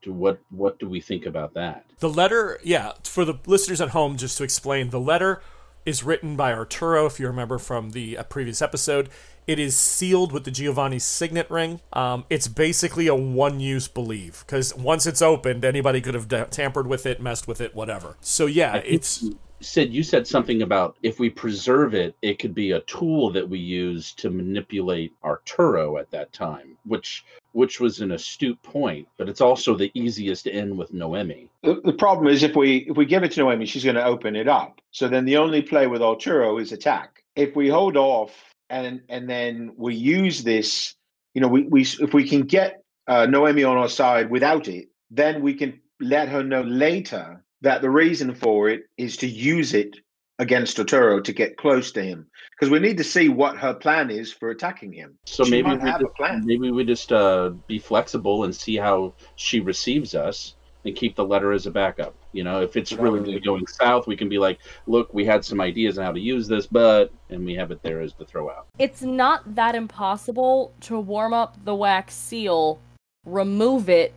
[0.05, 0.37] her the letter.
[0.37, 1.85] Do what what do we think about that?
[1.99, 5.41] The letter, yeah, for the listeners at home, just to explain, the letter
[5.85, 9.09] is written by Arturo, if you remember from the previous episode.
[9.47, 11.79] It is sealed with the Giovanni signet ring.
[11.93, 16.87] Um, it's basically a one use believe, because once it's opened, anybody could have tampered
[16.87, 18.17] with it, messed with it, whatever.
[18.19, 19.23] So, yeah, it's.
[19.61, 23.49] Sid, you said something about if we preserve it, it could be a tool that
[23.49, 27.25] we use to manipulate Arturo at that time, which
[27.57, 31.49] which was an astute point, but it's also the easiest to end with Noemi.
[31.63, 34.05] The, the problem is if we if we give it to Noemi, she's going to
[34.05, 34.79] open it up.
[34.91, 37.23] So then the only play with Arturo is attack.
[37.35, 38.31] If we hold off
[38.69, 40.93] and and then we use this,
[41.33, 44.89] you know, we, we if we can get uh, Noemi on our side without it,
[45.09, 49.73] then we can let her know later that the reason for it is to use
[49.73, 49.97] it
[50.39, 54.09] against Arturo to get close to him because we need to see what her plan
[54.09, 55.17] is for attacking him.
[55.25, 56.43] So She maybe we have just, a plan.
[56.45, 61.25] maybe we just uh, be flexible and see how she receives us and keep the
[61.25, 62.15] letter as a backup.
[62.33, 65.43] You know, if it's really really going south, we can be like, look, we had
[65.43, 68.25] some ideas on how to use this, but and we have it there as the
[68.25, 68.67] throw out.
[68.77, 72.79] It's not that impossible to warm up the wax seal,
[73.25, 74.13] remove it,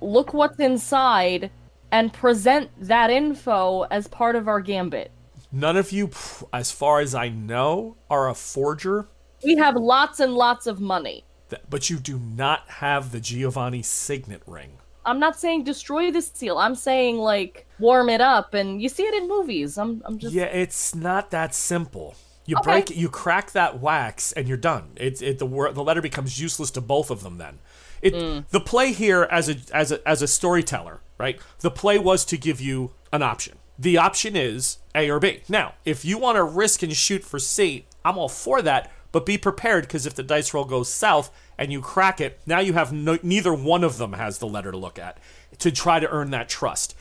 [0.00, 1.50] look what's inside,
[1.90, 5.10] and present that info as part of our gambit.
[5.54, 6.10] None of you,
[6.52, 9.06] as far as I know, are a forger,
[9.44, 11.24] We have lots and lots of money.
[11.70, 14.78] but you do not have the Giovanni signet ring.
[15.06, 16.58] I'm not saying destroy the seal.
[16.58, 19.78] I'm saying like warm it up, and you see it in movies.
[19.78, 22.16] I'm, I'm just Yeah, it's not that simple.
[22.46, 22.64] You Okay.
[22.64, 24.92] break, you crack that wax, and you're done.
[24.96, 27.38] It's it the the letter becomes useless to both of them.
[27.38, 27.60] Then,
[28.02, 28.40] it hmm.
[28.50, 31.38] the play here as a as a as a storyteller, right?
[31.60, 33.58] The play was to give you an option.
[33.78, 35.42] The option is A or B.
[35.48, 38.90] Now, if you want to risk and shoot for C, I'm all for that.
[39.10, 42.58] But be prepared because if the dice roll goes south and you crack it, now
[42.58, 45.18] you have no, neither one of them has the letter to look at
[45.58, 46.96] to try to earn that trust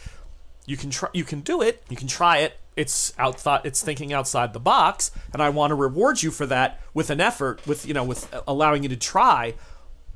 [0.66, 3.84] you can try you can do it you can try it it's out thought it's
[3.84, 7.66] thinking outside the box and i want to reward you for that with an effort
[7.68, 9.54] with you know with uh, allowing you to try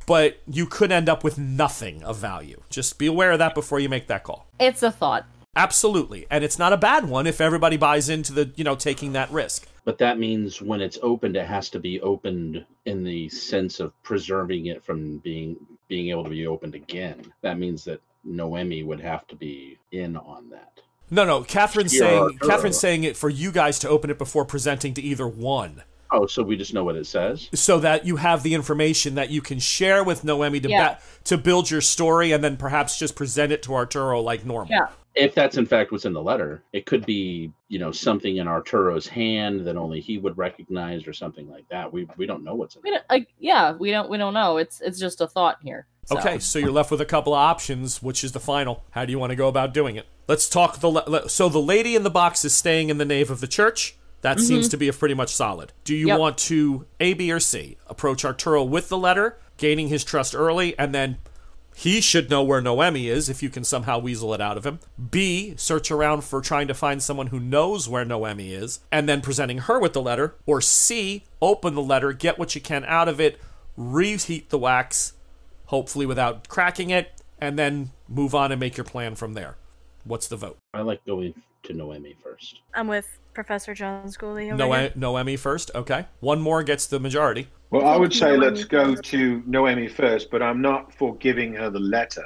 [0.06, 3.80] but you could end up with nothing of value just be aware of that before
[3.80, 5.26] you make that call it's a thought.
[5.58, 9.12] Absolutely and it's not a bad one if everybody buys into the you know taking
[9.14, 13.30] that risk But that means when it's opened, it has to be opened in the
[13.30, 15.56] sense of preserving it from being
[15.88, 17.32] being able to be opened again.
[17.42, 20.74] That means that Noemi would have to be in on that.
[21.10, 22.50] no no catherine's Yeah, saying sure.
[22.50, 26.26] catherine's saying it for you guys to open it before presenting to either one Oh,
[26.26, 27.50] so we just know what it says.
[27.54, 30.88] so that you have the information that you can share with Noemi to Yeah.
[30.94, 34.72] ba- to build your story and then perhaps just present it to Arturo like normal.
[34.72, 34.88] Yeah.
[35.18, 38.48] If that's in fact what's in the letter, it could be, you know, something in
[38.48, 41.92] Arturo's hand that only he would recognize or something like that.
[41.92, 42.94] We we don't know what's in We it.
[42.94, 44.58] don't, like, yeah, we don't we don't know.
[44.58, 45.88] It's it's just a thought here.
[46.06, 46.18] So.
[46.20, 48.02] Okay, so you're left with a couple of options.
[48.02, 48.84] Which is the final?
[48.92, 50.06] How do you want to go about doing it?
[50.28, 50.90] Let's talk the.
[50.90, 53.48] Le- le- so the lady in the box is staying in the nave of the
[53.48, 53.98] church.
[54.22, 54.46] That mm-hmm.
[54.46, 55.74] seems to be a pretty much solid.
[55.84, 56.20] Do you Yep.
[56.20, 60.78] want to A, B, or C approach Arturo with the letter, gaining his trust early,
[60.80, 61.18] and then
[61.78, 64.80] he should know where Noemi is if you can somehow weasel it out of him.
[65.12, 69.22] B, search around for trying to find someone who knows where Noemi is, and then
[69.22, 70.34] presenting her with the letter.
[70.48, 73.40] Or C, open the letter, get what you can out of it,
[73.78, 75.14] reheat the wax,
[75.66, 79.56] hopefully without cracking it, and then move on and make your plan from there.
[80.04, 80.58] What's the vote?
[80.74, 82.62] I like going to Noemi first.
[82.74, 84.94] I'm with Professor John Schooley over Noe- here.
[84.96, 86.08] Noemi first, okay.
[86.22, 87.50] One more gets the majority.
[87.70, 91.70] Well, I would say let's go to Noemi first, but I'm not for giving her
[91.70, 92.26] the letter,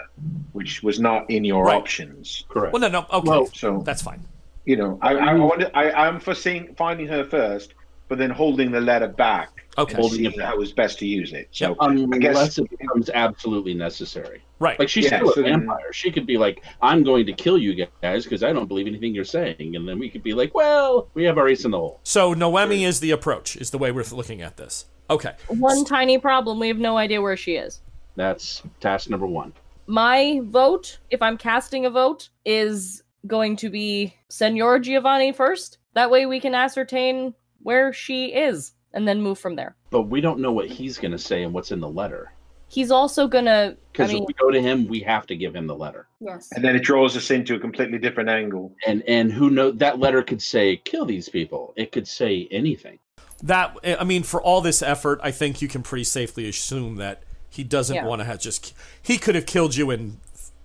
[0.51, 1.75] which was not in your Right.
[1.75, 2.45] options.
[2.47, 2.73] Correct.
[2.73, 4.21] Well, no, no, okay, Well, So that's fine.
[4.65, 5.41] you know, I, I mm-hmm.
[5.41, 7.73] wanted, I, I'm foreseeing finding her first,
[8.07, 9.93] but then holding the letter back Okay.
[9.93, 11.47] and Holding seeing it how it was best to use it.
[11.51, 14.41] So Unless I guess it becomes absolutely necessary.
[14.59, 14.77] Right.
[14.77, 17.57] Like she's Yeah, still a so then- She could be like, "I'm going to kill
[17.57, 20.53] you guys because I don't believe anything you're saying," and then we could be like,
[20.53, 23.77] "Well, we have our ace in the hole." So Noemi is the approach, is the
[23.77, 24.85] way we're looking at this.
[25.11, 25.33] Okay.
[25.49, 27.81] One tiny problem: we have no idea where she is.
[28.15, 29.53] That's task number one.
[29.87, 35.77] My vote, if I'm casting a vote, is going to be Senor Giovanni first.
[35.93, 39.75] That way we can ascertain where she is and then move from there.
[39.89, 42.31] But we don't know what he's going to say and what's in the letter.
[42.69, 43.75] He's also gonna.
[43.75, 46.07] I Because mean, if we go to him, we have to give him the letter.
[46.21, 46.49] Yes.
[46.55, 48.73] and then it draws us into a completely different angle.
[48.87, 51.73] And and who know that letter could say kill these people.
[51.75, 52.99] It could say anything.
[53.43, 57.23] That I mean, for all this effort, I think you can pretty safely assume that
[57.49, 58.05] he doesn't Yeah.
[58.05, 58.73] want to have just.
[59.01, 60.17] He could have killed you in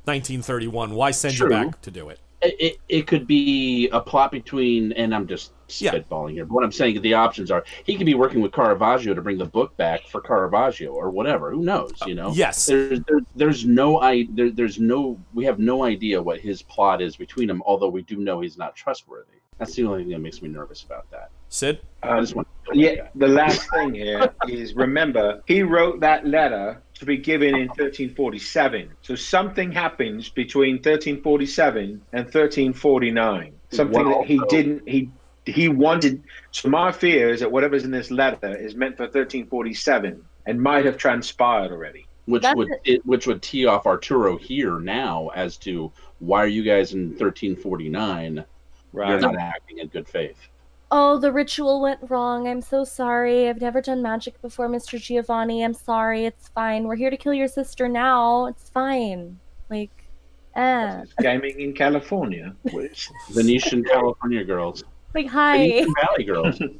[0.05, 0.95] 1931.
[0.95, 1.47] Why send True.
[1.47, 2.19] you back to do it?
[2.43, 5.93] It, it, it could be a plot between, and I'm just Yeah.
[5.95, 6.45] spitballing here.
[6.45, 9.39] But what I'm saying, the options are he could be working with Caravaggio to bring
[9.39, 11.51] the book back for Caravaggio or whatever.
[11.51, 11.93] Who knows?
[12.07, 12.33] You know.
[12.35, 12.67] Yes.
[12.67, 17.01] There's there, there's no I there, there's no we have no idea what his plot
[17.01, 17.63] is between them.
[17.65, 19.39] Although we do know he's not trustworthy.
[19.59, 21.31] That's the only thing that makes me nervous about that.
[21.49, 21.81] Sid.
[22.03, 25.63] I Um, just want to kill that yeah, the last thing here is remember he
[25.63, 28.91] wrote that letter to be given in 1347.
[29.03, 33.53] So something happens between 1347 and 1349.
[33.71, 35.11] Something Well, that he so- didn't he
[35.47, 36.23] he wanted.
[36.51, 40.85] So my fear is that whatever's in this letter is meant for 1347 and might
[40.85, 42.07] have transpired already.
[42.27, 46.49] which That's would it, which would tee off Arturo here now as to why are
[46.49, 48.45] you guys in 1349?
[48.93, 50.49] You're not acting in good faith.
[50.91, 52.49] Oh, the ritual went wrong.
[52.49, 53.49] I'm so sorry.
[53.49, 55.01] I've never done magic before, Mr.
[55.01, 55.63] Giovanni.
[55.63, 56.25] I'm sorry.
[56.25, 56.85] It's fine.
[56.85, 58.47] We're here to kill your sister now.
[58.47, 59.39] It's fine.
[59.71, 59.91] Like,
[60.55, 61.05] eh.
[61.21, 62.55] Gaming in California.
[62.73, 65.59] Which, Venetian California girls, Like, hi.
[65.59, 66.61] Venetian Valley girls.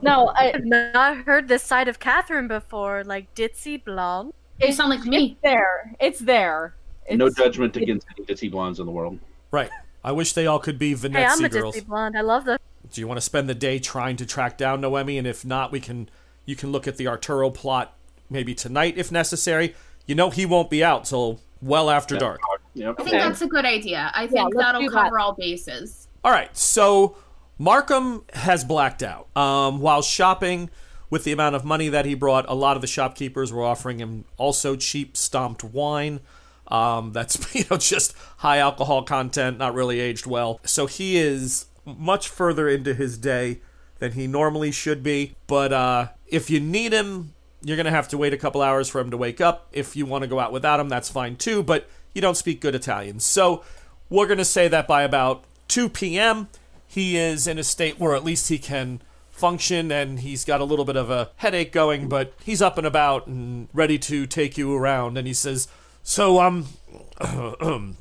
[0.00, 4.32] No, I, I've not heard this side of Catherine before, like ditzy blonde.
[4.58, 5.32] They sound like me.
[5.32, 5.94] It's there.
[6.00, 6.74] It's there.
[7.06, 9.18] It's, no judgment against any ditzy blondes in the world.
[9.50, 9.70] Right.
[10.02, 11.76] I wish they all could be Venetian Hey, I'm a girls.
[11.76, 12.16] ditzy blonde.
[12.16, 12.58] I love the.
[12.92, 15.18] Do you want to spend the day trying to track down Noemi?
[15.18, 16.08] And if not, we can
[16.46, 17.94] you can look at the Arturo plot
[18.30, 19.74] maybe tonight if necessary.
[20.06, 22.20] You know he won't be out till well after Yeah.
[22.20, 22.40] dark.
[22.74, 22.94] Yep.
[22.98, 24.10] I think that's a good idea.
[24.14, 25.04] I think let's that'll do that.
[25.04, 26.08] cover all bases.
[26.24, 27.16] All right, so
[27.58, 29.26] Markham has blacked out.
[29.36, 30.70] Um, while shopping
[31.10, 33.98] with the amount of money that he brought, a lot of the shopkeepers were offering
[33.98, 36.20] him also cheap stomped wine.
[36.68, 40.60] Um, that's you know just high alcohol content, not really aged well.
[40.64, 43.60] So he is much further into his day
[43.98, 45.34] than he normally should be.
[45.46, 49.00] But uh, if you need him, you're gonna have to wait a couple hours for
[49.00, 49.68] him to wake up.
[49.72, 51.62] If you want to go out without him, that's fine too.
[51.62, 53.64] But you don't speak good Italian, so
[54.08, 56.48] we're gonna say that by about 2 p.m.
[56.86, 60.64] he is in a state where at least he can function and he's got a
[60.64, 64.58] little bit of a headache going, but he's up and about and ready to take
[64.58, 65.18] you around.
[65.18, 65.68] And he says,
[66.02, 66.66] "So um,
[67.20, 67.92] uh,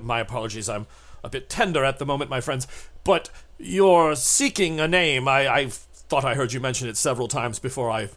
[0.00, 0.86] my apologies, I'm
[1.22, 2.66] a bit tender at the moment, my friends,
[3.04, 5.28] but you're seeking a name.
[5.28, 8.16] I I thought I heard you mention it several times before I've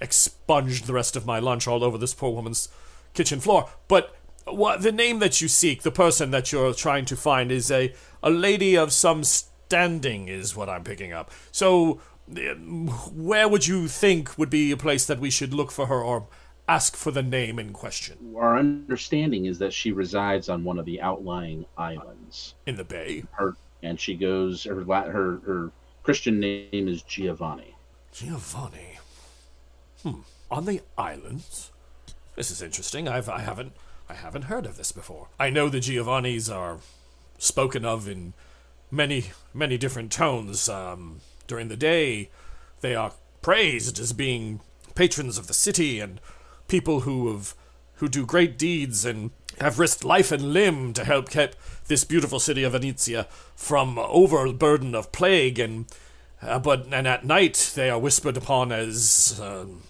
[0.00, 2.68] expunged the rest of my lunch all over this poor woman's
[3.14, 3.68] kitchen floor.
[3.88, 7.70] But what the name that you seek, the person that you're trying to find, is
[7.70, 11.30] a a lady of some standing, is what I'm picking up.
[11.50, 12.00] So,
[12.36, 16.02] um, where would you think would be a place that we should look for her,
[16.02, 16.28] or
[16.68, 18.34] ask for the name in question?
[18.36, 22.54] Our understanding is that she resides on one of the outlying islands.
[22.66, 25.70] In the bay, Her and she goes her her her
[26.02, 27.74] Christian name is Giovanni.
[28.12, 28.98] Giovanni.
[30.02, 30.20] Hmm.
[30.50, 31.70] On the islands.
[32.36, 33.08] This is interesting.
[33.08, 33.72] I've I haven't
[34.08, 35.28] I haven't heard of this before.
[35.38, 36.78] I know the Giovannis are
[37.38, 38.34] spoken of in
[38.90, 40.68] many many different tones.
[40.68, 42.30] Um, during the day,
[42.80, 44.60] they are praised as being
[44.94, 46.20] patrons of the city and
[46.68, 47.54] people who have
[47.98, 51.50] who do great deeds and have risked life and limb to help keep
[51.86, 55.86] this beautiful city of Venezia from overburden of plague and
[56.42, 59.82] uh, but and at night they are whispered upon as um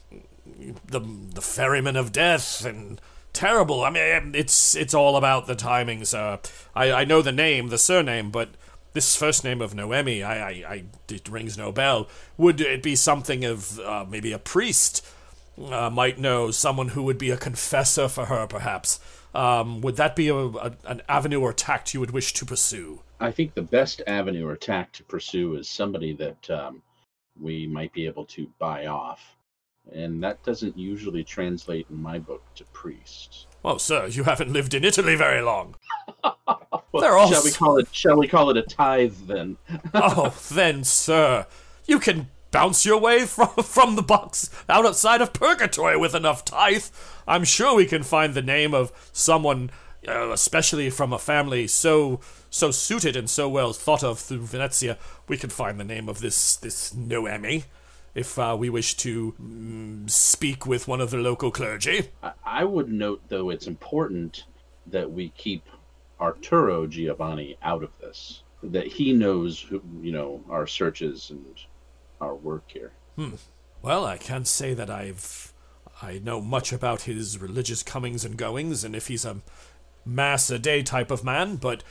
[0.87, 3.01] the the ferryman of death and
[3.35, 3.85] terrible.
[3.85, 6.17] I mean, it's it's all about the timings.
[6.17, 6.39] Uh,
[6.75, 8.51] I I know the name, the surname, but
[8.95, 12.09] this first name of Noemi, I I, I it rings no bell.
[12.39, 15.07] Would it be something of uh, maybe a priest?
[15.63, 18.99] Uh, might know someone who would be a confessor for her, perhaps.
[19.35, 23.03] Um, would that be a, a, an avenue or tact you would wish to pursue?
[23.21, 26.83] I think the best avenue or tact to pursue is somebody that um,
[27.41, 29.37] we might be able to buy off,
[29.93, 33.47] and that doesn't usually translate in my book to priest.
[33.63, 35.77] Well, sir, you haven't lived in Italy very long.
[36.93, 37.89] Well, They're all shall we call it?
[37.91, 39.57] Shall we call it a tithe then?
[39.95, 41.45] oh, then, sir,
[41.87, 46.45] you can bounce your way from from the box out outside of purgatory with enough
[46.45, 46.85] tithe.
[47.27, 49.71] I'm sure we can find the name of someone,
[50.07, 54.97] uh, especially from a family so so suited and so well thought of through Venezia.
[55.27, 57.65] We can find the name of this this Noemi.
[58.15, 62.63] If uh, we wish to mm, speak with one of the local clergy, I, I
[62.63, 64.45] would note, though, it's important
[64.87, 65.65] that we keep
[66.21, 68.45] Arturo Giovanni out of this.
[68.63, 71.45] That he knows, who, you know, our searches and
[72.21, 72.93] our work here.
[73.83, 75.53] Well, I can't say that I've
[76.03, 79.41] I know much about his religious comings and goings and if he's a
[80.05, 81.83] mass a day type of man, but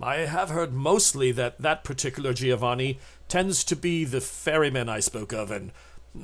[0.00, 5.32] I have heard mostly that that particular Giovanni tends to be the ferryman I spoke
[5.32, 5.72] of and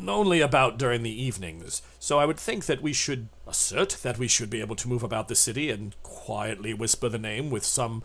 [0.08, 1.82] only about during the evenings.
[1.98, 5.02] So I would think that we should assert that we should be able to move
[5.02, 8.02] about the city and quietly whisper the name with some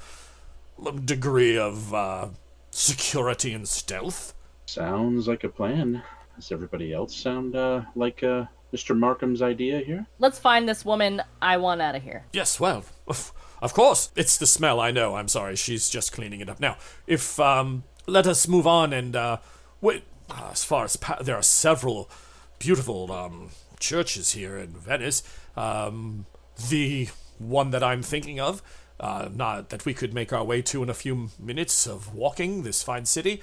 [1.05, 2.27] degree of uh,
[2.69, 4.33] security and stealth.
[4.71, 6.01] Sounds like a plan.
[6.37, 8.97] Does everybody else sound uh, like uh, Mr.
[8.97, 10.05] Markham's idea here?
[10.17, 11.21] Let's find this woman.
[11.41, 12.23] I want out of here.
[12.31, 14.11] Yes, well, of, of course.
[14.15, 15.15] It's the smell, I know.
[15.15, 15.57] I'm sorry.
[15.57, 16.61] She's just cleaning it up.
[16.61, 19.37] Now, if, um, let us move on and, uh,
[19.81, 22.09] wait, uh, as far as, pa- there are several
[22.57, 25.21] beautiful, um, churches here in Venice.
[25.57, 26.27] Um,
[26.69, 27.09] the
[27.39, 28.63] one that I'm thinking of,
[29.01, 32.63] uh, not that we could make our way to in a few minutes of walking
[32.63, 33.41] this fine city,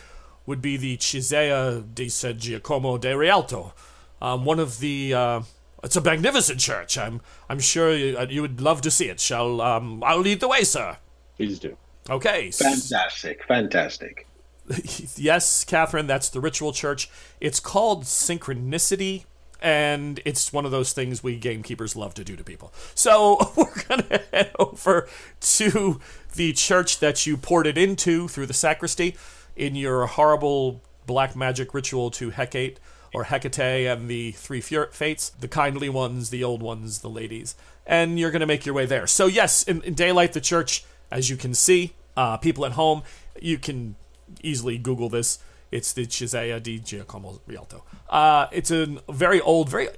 [0.48, 3.74] would be the Chiesa di San Giacomo de Rialto.
[4.20, 5.42] Um, one of the, uh,
[5.84, 6.96] it's a magnificent church.
[6.96, 7.20] I'm,
[7.50, 9.20] I'm sure you, uh, you would love to see it.
[9.20, 10.96] Shall, um, I'll lead the way, sir.
[11.36, 11.76] Please do.
[12.08, 12.50] Okay.
[12.50, 14.26] Fantastic, fantastic.
[15.16, 17.10] yes, Catherine, that's the ritual church.
[17.42, 19.26] It's called synchronicity,
[19.60, 22.72] and it's one of those things we gamekeepers love to do to people.
[22.94, 25.08] So we're gonna head over
[25.40, 26.00] to
[26.34, 29.14] the church that you ported into through the sacristy
[29.58, 32.78] in your horrible black magic ritual to Hecate
[33.12, 37.54] or Hecate and the three fates, the kindly ones, the old ones, the ladies,
[37.86, 39.06] and you're gonna make your way there.
[39.06, 43.02] So yes, in, in daylight, the church, as you can see, uh, people at home,
[43.40, 43.96] you can
[44.42, 45.38] easily Google this.
[45.70, 47.84] It's the Chiesa di Giacomo Rialto.
[48.08, 49.88] Uh, it's a very old, very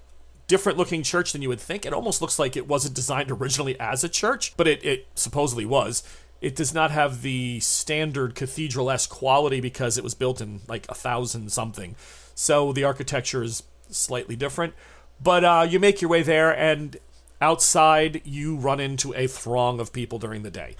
[0.50, 1.86] different looking church than you would think.
[1.86, 5.64] It almost looks like it wasn't designed originally as a church, but it, it supposedly
[5.64, 6.02] was.
[6.40, 10.86] It does not have the standard cathedral esque quality because it was built in like
[10.88, 11.96] a thousand something.
[12.34, 14.74] So the architecture is slightly different.
[15.22, 16.96] But uh, you make your way there, and
[17.40, 20.76] outside you run into a throng of people during the day.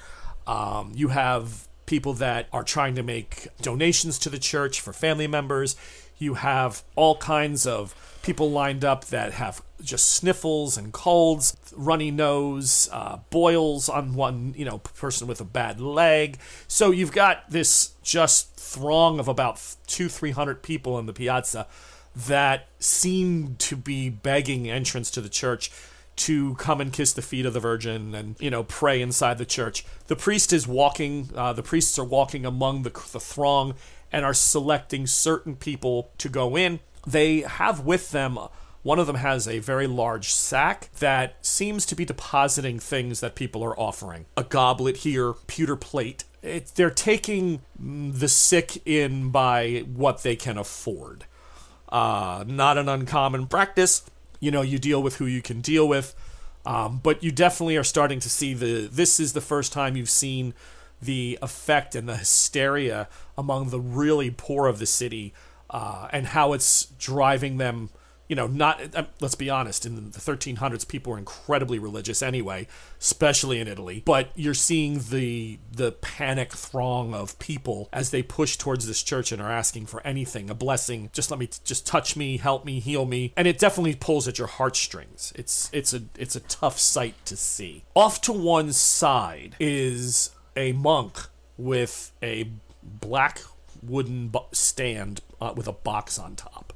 [0.46, 5.26] Um, you have people that are trying to make donations to the church for family
[5.26, 5.76] members.
[6.18, 12.10] You have all kinds of people lined up that have just sniffles and colds, runny
[12.10, 16.38] nose, uh, boils on one, you know, person with a bad leg.
[16.68, 21.66] So you've got this just throng of about two, three hundred people in the piazza
[22.14, 25.70] that seem to be begging entrance to the church
[26.16, 29.46] to come and kiss the feet of the Virgin and you know pray inside the
[29.46, 29.84] church.
[30.08, 31.30] The priest is walking.
[31.34, 33.74] Uh, the priests are walking among the, the throng
[34.12, 36.80] and are selecting certain people to go in.
[37.06, 38.38] They have with them.
[38.82, 43.34] One of them has a very large sack that seems to be depositing things that
[43.34, 44.26] people are offering.
[44.36, 46.24] A goblet here, pewter plate.
[46.42, 51.26] It, they're taking the sick in by what they can afford.
[51.90, 54.04] Uh, not an uncommon practice.
[54.38, 56.14] You know, you deal with who you can deal with.
[56.64, 58.88] Um, but you definitely are starting to see the.
[58.90, 60.54] This is the first time you've seen
[61.02, 65.32] the effect and the hysteria among the really poor of the city,
[65.70, 67.90] uh, and how it's driving them.
[68.28, 68.94] You know, not.
[68.94, 69.84] Uh, let's be honest.
[69.84, 72.68] In the 1300s, people were incredibly religious anyway,
[73.00, 74.04] especially in Italy.
[74.06, 79.32] But you're seeing the the panic throng of people as they push towards this church
[79.32, 81.10] and are asking for anything, a blessing.
[81.12, 84.38] Just let me, just touch me, help me, heal me, and it definitely pulls at
[84.38, 85.32] your heartstrings.
[85.34, 87.82] It's it's a it's a tough sight to see.
[87.96, 91.18] Off to one side is a monk
[91.56, 92.48] with a
[92.82, 93.40] black
[93.82, 96.72] wooden stand uh, with a box on top.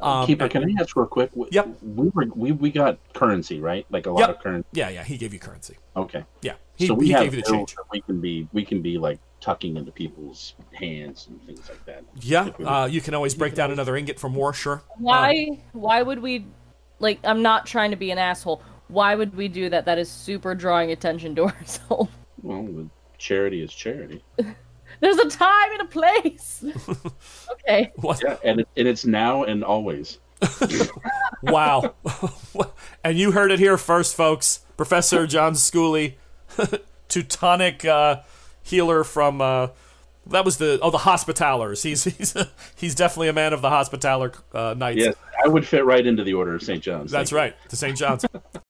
[0.00, 1.30] Um, Keeper, and- can I ask real quick?
[1.30, 1.78] W- Yep.
[1.82, 3.84] We were we, we got currency, right?
[3.90, 4.30] Like a lot Yep.
[4.30, 4.68] of currency.
[4.72, 5.76] yeah, yeah, he gave you currency.
[5.96, 6.24] Okay.
[6.42, 7.74] Yeah, he, so we he have gave you the change.
[7.74, 11.84] that we can be we can be like tucking into people's hands and things like
[11.86, 12.04] that.
[12.20, 14.82] Yeah, we- uh, you can always break down another ingot for more, sure.
[14.98, 15.60] Why?
[15.72, 16.46] why would we?
[17.00, 18.62] Like, I'm not trying to be an asshole.
[18.88, 19.84] Why would we do that?
[19.84, 22.10] That is super drawing attention to ourselves.
[22.42, 24.22] well, with charity is charity.
[25.00, 26.64] There's a time and a place.
[27.52, 27.92] okay.
[27.96, 28.22] What?
[28.22, 30.18] Yeah, and it, and it's now and always.
[31.42, 31.94] Wow.
[33.04, 34.60] and you heard it here first, folks.
[34.76, 36.14] Professor John Schooley,
[37.08, 38.22] Teutonic uh,
[38.62, 39.68] healer from uh,
[40.26, 41.82] that was the oh the Hospitallers.
[41.82, 42.34] He's he's
[42.76, 44.98] he's definitely a man of the Hospitaller uh, Knights.
[44.98, 46.82] Yes, I would fit right into the Order of St.
[46.82, 47.10] John's.
[47.10, 47.96] That's right, to St.
[47.96, 48.24] John's.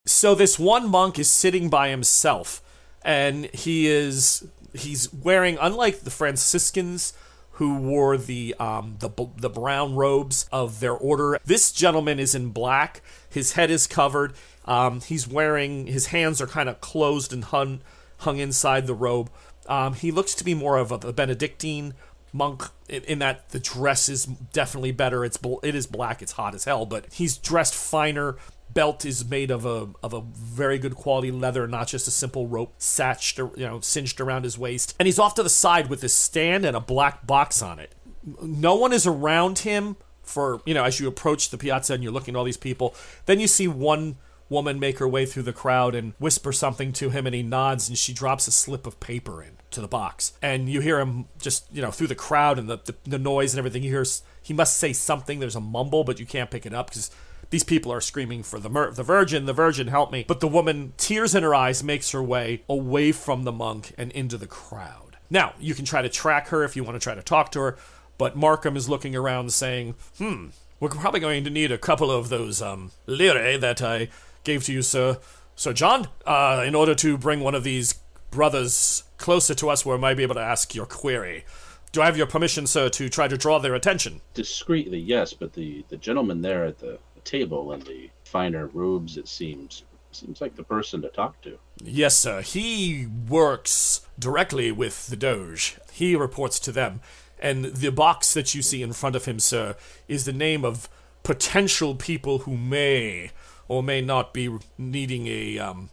[0.06, 2.62] so this one monk is sitting by himself,
[3.02, 4.46] and he is
[4.78, 7.12] he's wearing, unlike the Franciscans
[7.52, 11.38] who wore the um, the the brown robes of their order.
[11.44, 13.02] This gentleman is in black.
[13.28, 14.34] His head is covered.
[14.64, 17.80] Um, he's wearing his hands are kind of closed and hung
[18.18, 19.30] hung inside the robe.
[19.66, 21.94] Um, he looks to be more of a, a Benedictine
[22.32, 25.24] monk in, in that the dress is definitely better.
[25.24, 26.22] It's it is black.
[26.22, 28.36] It's hot as hell, but he's dressed finer.
[28.78, 32.46] Belt is made of a of a very good quality leather, not just a simple
[32.46, 34.94] rope satched, or, you know, cinched around his waist.
[35.00, 37.92] And he's off to the side with a stand and a black box on it.
[38.40, 42.12] No one is around him for you know as you approach the piazza and you're
[42.12, 42.94] looking at all these people.
[43.26, 44.18] Then you see one
[44.48, 47.88] woman make her way through the crowd and whisper something to him and he nods
[47.88, 51.26] and she drops a slip of paper in to the box and you hear him
[51.40, 54.04] just you know through the crowd and the, the, the noise and everything you hear
[54.40, 57.10] he must say something there's a mumble but you can't pick it up because
[57.50, 60.48] these people are screaming for the mer- the virgin the virgin help me but the
[60.48, 64.46] woman tears in her eyes makes her way away from the monk and into the
[64.46, 67.50] crowd now you can try to track her if you want to try to talk
[67.52, 67.76] to her
[68.18, 70.46] but markham is looking around saying hmm
[70.80, 74.08] we're probably going to need a couple of those um lire that i
[74.48, 75.18] gave to you, Sir
[75.56, 77.94] Sir John, uh, in order to bring one of these
[78.30, 81.44] brothers closer to us where I might be able to ask your query.
[81.92, 84.20] Do I have your permission, sir, to try to draw their attention?
[84.34, 89.28] Discreetly, yes, but the the gentleman there at the table in the finer robes, it
[89.28, 91.58] seems, seems like the person to talk to.
[91.82, 92.40] Yes, sir.
[92.40, 95.76] He works directly with the Doge.
[95.92, 97.00] He reports to them.
[97.38, 99.76] And the box that you see in front of him, sir,
[100.08, 100.88] is the name of
[101.22, 103.30] potential people who may
[103.68, 105.90] or may not be needing a um,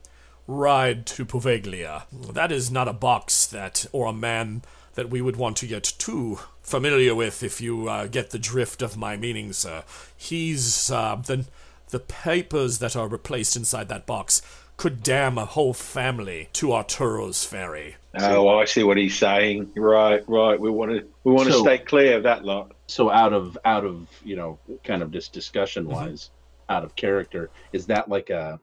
[0.47, 2.03] ride to Poveglia.
[2.33, 4.63] That is not a box that, or a man
[4.95, 8.81] that we would want to get too familiar with if you uh, get the drift
[8.81, 9.83] of my meaning, sir.
[10.17, 11.45] He's, uh, the,
[11.89, 14.41] the papers that are replaced inside that box
[14.77, 17.95] could damn a whole family to Arturo's ferry.
[18.17, 19.71] Oh, I see what he's saying.
[19.75, 20.59] Right, right.
[20.59, 22.71] We want to we want to So- stay clear of that lot.
[22.87, 26.29] So out of out of you know, kind of just discussion wise,
[26.69, 28.59] out of character, is that like a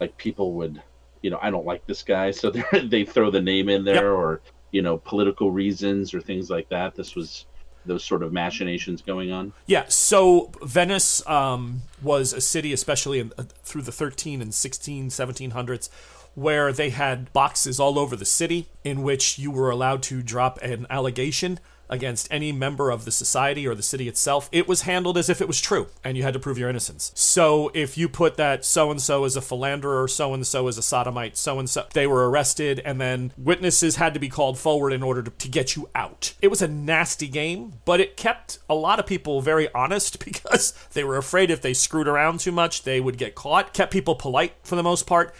[0.00, 0.80] like people would,
[1.22, 3.94] you know, I don't like this guy, so they they throw the name in there,
[3.96, 4.02] Yep.
[4.04, 4.40] or
[4.70, 6.94] you know, political reasons or things like that.
[6.94, 7.46] This was
[7.86, 9.52] those sort of machinations going on.
[9.66, 15.08] Yeah, so Venice um, was a city, especially in, uh, through the 13 and 16,
[15.08, 15.88] 1700s,
[16.34, 20.58] where they had boxes all over the city in which you were allowed to drop
[20.62, 21.58] an allegation
[21.88, 24.48] against any member of the society or the city itself.
[24.52, 27.12] It was handled as if it was true, and you had to prove your innocence.
[27.14, 30.78] So if you put that so and so is a philanderer, so and so is
[30.78, 34.58] a sodomite, so and so, they were arrested, and then witnesses had to be called
[34.58, 36.34] forward in order to, to get you out.
[36.42, 40.72] It was a nasty game, but it kept a lot of people very honest because
[40.92, 43.72] they were afraid if they screwed around too much, they would get caught.
[43.72, 45.34] Kept people polite for the most part.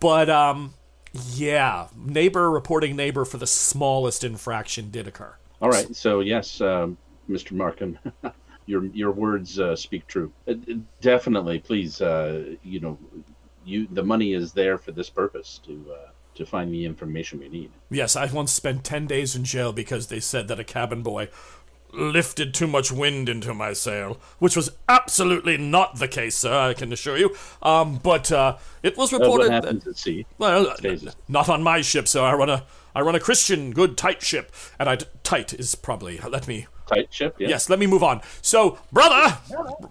[0.00, 0.74] But um
[1.12, 5.34] yeah, neighbor reporting neighbor for the smallest infraction did occur.
[5.60, 5.94] All right.
[5.94, 6.96] So yes, um,
[7.28, 7.52] Mr.
[7.52, 7.98] Markham,
[8.66, 10.32] your your words uh, speak true.
[10.46, 10.54] Uh,
[11.00, 12.00] definitely, please.
[12.00, 12.98] Uh, you know,
[13.64, 17.48] you the money is there for this purpose to uh, to find the information we
[17.48, 17.70] need.
[17.90, 21.28] Yes, I once spent 10 days in jail because they said that a cabin boy
[21.92, 26.74] lifted too much wind into my sail, which was absolutely not the case, sir, I
[26.74, 27.34] can assure you.
[27.62, 30.26] Um, but uh, it was reported what that at sea?
[30.38, 32.22] Well, n- not on my ship, sir.
[32.22, 32.64] I run a
[32.94, 37.12] I run a Christian, good, tight ship, and I tight is probably let me Tight
[37.12, 37.36] ship.
[37.38, 37.48] Yeah.
[37.48, 38.20] yes, let me move on.
[38.42, 39.38] So, brother,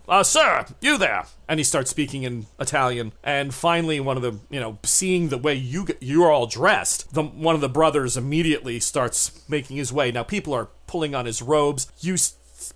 [0.10, 1.26] uh, sir, you there?
[1.48, 5.38] And he starts speaking in Italian, and finally, one of the you know, seeing the
[5.38, 9.78] way you g- you are all dressed, the one of the brothers immediately starts making
[9.78, 10.12] his way.
[10.12, 11.92] Now, people are pulling on his robes.
[12.00, 12.18] You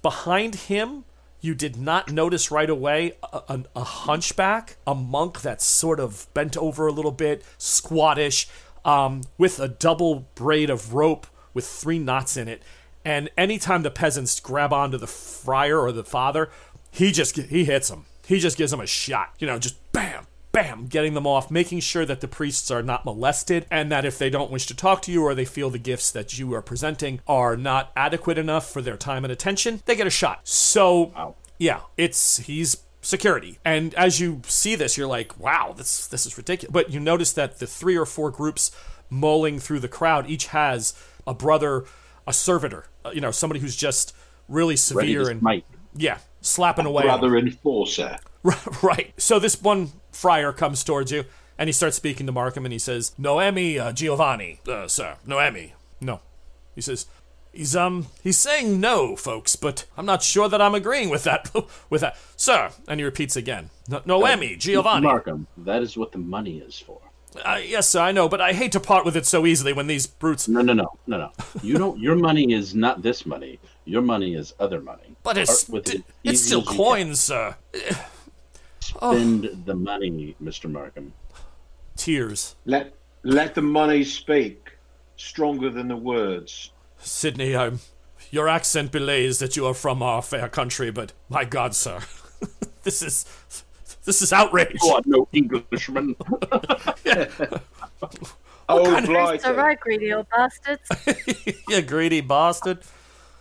[0.01, 1.05] behind him.
[1.43, 6.32] You did not notice right away a, a, a hunchback, a monk that's sort of
[6.36, 8.47] bent over a little bit, squattish,
[8.86, 12.61] um, with a double braid of rope with three knots in it.
[13.04, 16.49] And anytime the peasants grab onto the friar or the father,
[16.91, 18.06] he just he hits them.
[18.26, 19.34] He just gives them a shot.
[19.39, 23.04] You know, just bam, bam, getting them off, making sure that the priests are not
[23.06, 25.80] molested, and that if they don't wish to talk to you or they feel the
[25.80, 29.95] gifts that you are presenting are not adequate enough for their time and attention, they
[29.95, 30.47] get a shot.
[30.47, 31.36] So, Wow.
[31.58, 33.58] yeah, it's he's security.
[33.66, 36.72] And as you see this, you're like, wow, this this is ridiculous.
[36.72, 38.72] But you notice that the three or four groups
[39.10, 40.93] mulling through the crowd each has
[41.28, 41.86] a brother,
[42.28, 44.16] a servitor, uh, you know, somebody who's just
[44.47, 45.64] really severe and
[45.95, 47.04] yeah, slapping away.
[47.04, 48.18] on Brother enforcer.
[48.82, 49.14] right.
[49.18, 51.26] So this one friar comes towards you
[51.58, 55.74] and he starts speaking to Markham and he says, Noemi uh, Giovanni, uh, sir, Noemi.
[55.99, 56.22] No.
[56.76, 57.06] He says,
[57.54, 61.52] He's um he's saying no, folks, but I'm not sure that I'm agreeing with that
[61.89, 62.16] with that.
[62.38, 63.70] Sir, and he repeats again.
[63.89, 65.02] No, Noemi, Giovanni.
[65.06, 67.02] Markham, that is what the money is for.
[67.46, 69.88] Uh, yes, sir, I know, but I hate to part with it so easily when
[69.88, 71.32] these brutes No, no, no, no, no.
[71.64, 71.98] You don't.
[72.00, 73.60] Your money is not this money.
[73.86, 75.16] Your money is other money.
[75.24, 76.78] But it's with d- it it's still as you can.
[76.78, 77.56] coins, sir.
[78.80, 81.14] Spend the money, Mister Markham.
[81.96, 82.56] Tears.
[82.66, 84.72] Let let the money speak,
[85.16, 86.72] stronger than the words.
[86.98, 87.80] Sydney, I'm
[88.30, 92.00] your accent belays that you are from our fair country, but my God, sir,
[92.84, 93.26] this is
[94.06, 94.78] this is outrage.
[94.84, 96.16] You are no Englishman.
[98.70, 99.36] Oh, kind of- blighty.
[99.36, 100.88] It's alright, greedy old bastards.
[101.68, 102.80] you greedy bastard.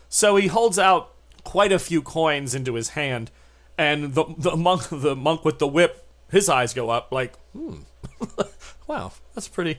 [0.09, 1.13] So he holds out
[1.45, 3.31] quite a few coins into his hand,
[3.79, 7.83] and the the monk the monk with the whip, his eyes go up like, hmm,
[8.89, 9.79] wow, that's pretty,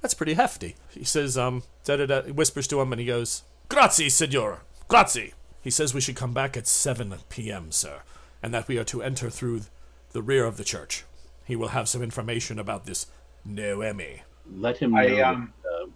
[0.00, 0.76] that's pretty hefty.
[0.90, 5.32] He says, um, da da da, whispers to him, and he goes, "Grazie, signora, grazie."
[5.62, 8.02] He says we should come back at seven p.m., sir,
[8.40, 9.62] and that we are to enter through
[10.16, 11.04] the rear of the church.
[11.44, 13.06] He will have some information about this
[13.44, 14.22] Noemi.
[14.50, 15.86] Let him know I, that, um, uh,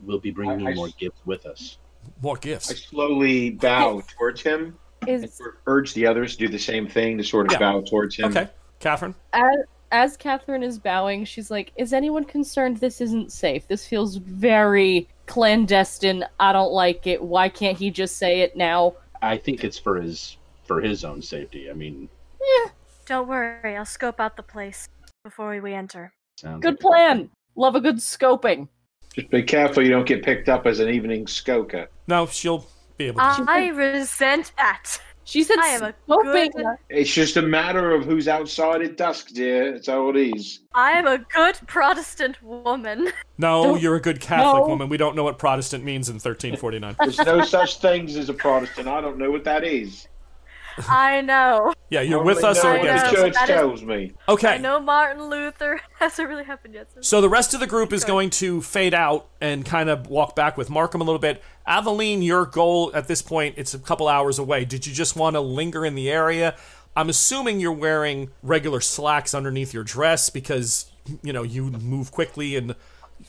[0.00, 1.78] we'll be bringing I- I more s- gifts with us.
[2.22, 2.70] More gifts.
[2.70, 7.24] I slowly bow towards him Is urge the others to do the same thing to
[7.24, 7.58] sort of Yeah.
[7.58, 8.26] bow towards him.
[8.26, 8.48] Okay,
[8.78, 9.16] Catherine.
[9.32, 9.56] as,
[9.90, 13.66] as Catherine is bowing, she's like, "Is anyone concerned this isn't safe?
[13.66, 16.24] This feels very clandestine.
[16.38, 17.20] I don't like it.
[17.20, 21.20] Why can't he just say it now?" I think it's for his for his own
[21.22, 21.68] safety.
[21.70, 22.08] I mean,
[23.06, 24.88] Don't worry, I'll scope out the place
[25.24, 26.12] before we enter.
[26.38, 27.30] sounds Good like- plan.
[27.56, 28.68] Love a good scoping.
[29.14, 31.86] Just be careful you don't get picked up as an evening skoker.
[32.08, 33.44] No, she'll be able to.
[33.48, 34.98] I resent that.
[35.26, 36.52] She said I am a scoping.
[36.52, 39.74] good- It's just a matter of who's outside at dusk, dear.
[39.76, 40.60] It's all it is.
[40.74, 43.10] I am a good Protestant woman.
[43.38, 44.68] No, Don't- you're a good Catholic No.
[44.68, 44.88] woman.
[44.88, 46.96] We don't know what Protestant means in 1349.
[46.98, 48.88] There's no such things as a Protestant.
[48.88, 50.08] I don't know what that is.
[50.88, 51.72] I know.
[51.94, 53.12] Yeah, you're I with us know or I against us.
[53.12, 54.12] church That is- tells me.
[54.28, 54.48] Okay.
[54.54, 56.88] I know Martin Luther hasn't really happened yet.
[56.94, 57.00] So.
[57.00, 60.34] So the rest of the group is going to fade out and kind of walk
[60.36, 61.42] back with Markham a little bit.
[61.66, 64.64] Aveline, your goal at this point, it's a couple hours away.
[64.64, 66.56] Did you just want to linger in the area?
[66.96, 70.90] I'm assuming you're wearing regular slacks underneath your dress because,
[71.22, 72.74] you know, you move quickly and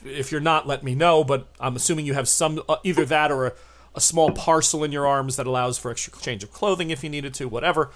[0.04, 3.32] if you're not, let me know, but I'm assuming you have some uh, either that
[3.32, 3.52] or a,
[3.94, 7.08] a small parcel in your arms that allows for extra change of clothing if you
[7.08, 7.90] needed to, whatever.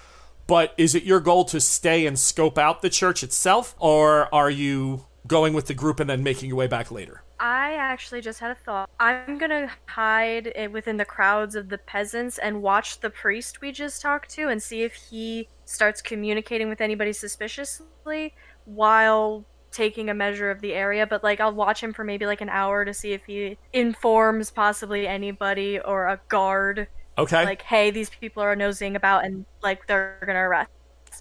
[0.51, 4.49] But is it your goal to stay and scope out the church itself, or are
[4.49, 7.23] you going with the group and then making your way back later?
[7.39, 8.89] I actually just had a thought.
[8.99, 13.71] I'm gonna hide it within the crowds of the peasants and watch the priest we
[13.71, 18.33] just talked to and see if he starts communicating with anybody suspiciously
[18.65, 21.07] while taking a measure of the area.
[21.07, 24.51] But like, I'll watch him for maybe like an hour to see if he informs
[24.51, 27.43] possibly anybody or a guard, Okay.
[27.45, 30.69] like, hey, these people are nosing about and like they're gonna arrest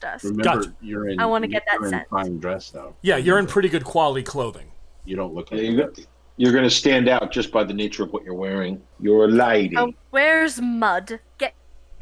[0.05, 0.25] us.
[0.25, 0.75] Remember, Gotcha.
[0.81, 1.21] you're in.
[1.21, 2.09] I wanna get that you're in sense.
[2.11, 2.95] fine dress though.
[3.03, 4.71] yeah, you're in pretty good quality clothing.
[5.05, 5.67] You don't look Yeah, like.
[5.67, 5.99] you got-
[6.37, 8.81] You're going to stand out just by the nature of what you're wearing.
[8.99, 9.77] You're a lady.
[9.77, 11.21] Oh, where's mud?
[11.37, 11.53] Get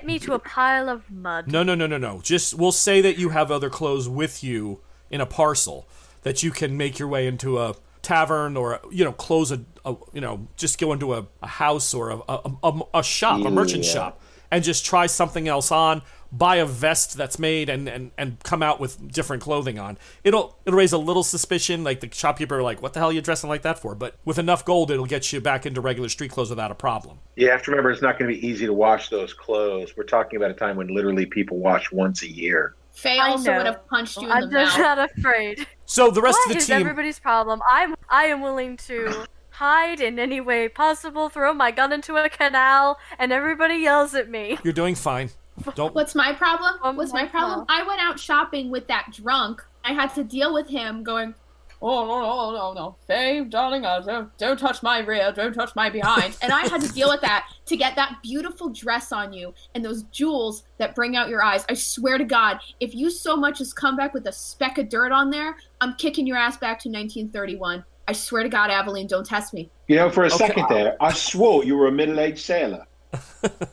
[0.05, 1.49] me to a pile of mud.
[1.51, 2.21] No, no, no, no, no.
[2.23, 4.81] Just we'll say that you have other clothes with you
[5.11, 5.89] in a parcel
[6.23, 9.97] that you can make your way into a tavern or you know close a, a
[10.13, 13.51] you know just go into a, a house or a, a, a, a shop a
[13.51, 13.93] merchant Yeah.
[13.93, 14.21] shop
[14.51, 18.63] and just try something else on buy a vest that's made and, and and come
[18.63, 22.63] out with different clothing on it'll it'll raise a little suspicion like the shopkeeper are
[22.63, 25.07] like what the hell are you dressing like that for but with enough gold it'll
[25.07, 27.91] get you back into regular street clothes without a problem Yeah, You have to remember,
[27.91, 29.97] it's not going to be easy to wash those clothes.
[29.97, 32.75] We're talking about a time when literally people wash once a year.
[32.93, 33.57] Faye I also know.
[33.59, 35.67] would have punched you in I'm the just not afraid.
[35.87, 37.63] so the rest What of is the team everybody's problem?
[37.71, 39.25] I'm I am willing to
[39.59, 44.31] hide in any way possible, throw my gun into a canal, and everybody yells at
[44.31, 44.59] me.
[44.63, 45.31] you're doing fine
[45.75, 46.77] don't What's my problem?
[46.83, 47.67] Um, What's my like, problem?
[47.69, 49.65] I went out shopping with that drunk.
[49.85, 51.35] I had to deal with him going,
[51.81, 55.77] Oh no no no no, Faye, darling, uh, don't don't touch my rear, don't touch
[55.77, 59.33] my behind, and I had to deal with that to get that beautiful dress on
[59.33, 61.65] you and those jewels that bring out your eyes.
[61.69, 64.89] I swear to God, if you so much as come back with a speck of
[64.89, 67.85] dirt on there, I'm kicking your ass back to 1931.
[68.09, 69.71] I swear to God, Aveline, don't test me.
[69.87, 70.37] You know, for a Okay.
[70.39, 72.87] second there, I swore you were a middle aged sailor.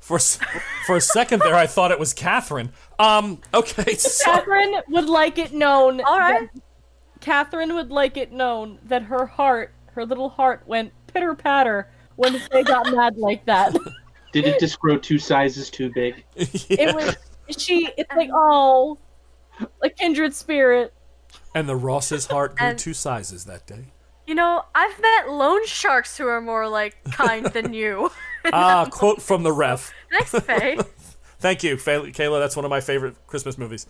[0.00, 2.72] For for a second there, I thought it was Catherine.
[2.98, 3.40] Um.
[3.54, 3.94] Okay.
[3.94, 6.00] So, Catherine would like it known.
[6.00, 6.48] All right.
[6.52, 6.62] that-
[7.20, 12.40] Catherine would like it known that her heart, her little heart, went pitter patter when
[12.50, 13.76] they got mad like that.
[14.32, 16.24] Did it just grow two sizes too big?
[16.34, 17.16] It was
[17.56, 17.92] she.
[17.96, 18.98] It's like oh,
[19.80, 20.92] like kindred spirit.
[21.54, 23.86] And the Ross's heart grew And- two sizes that day.
[24.26, 28.10] You know, I've met loan sharks who are more like kind than you.
[28.54, 29.92] Ah, quote from the ref.
[30.10, 30.78] Thanks, Faye.
[31.40, 32.40] Thank you, Fa- Kayla.
[32.40, 33.86] That's one of my favorite Christmas movies.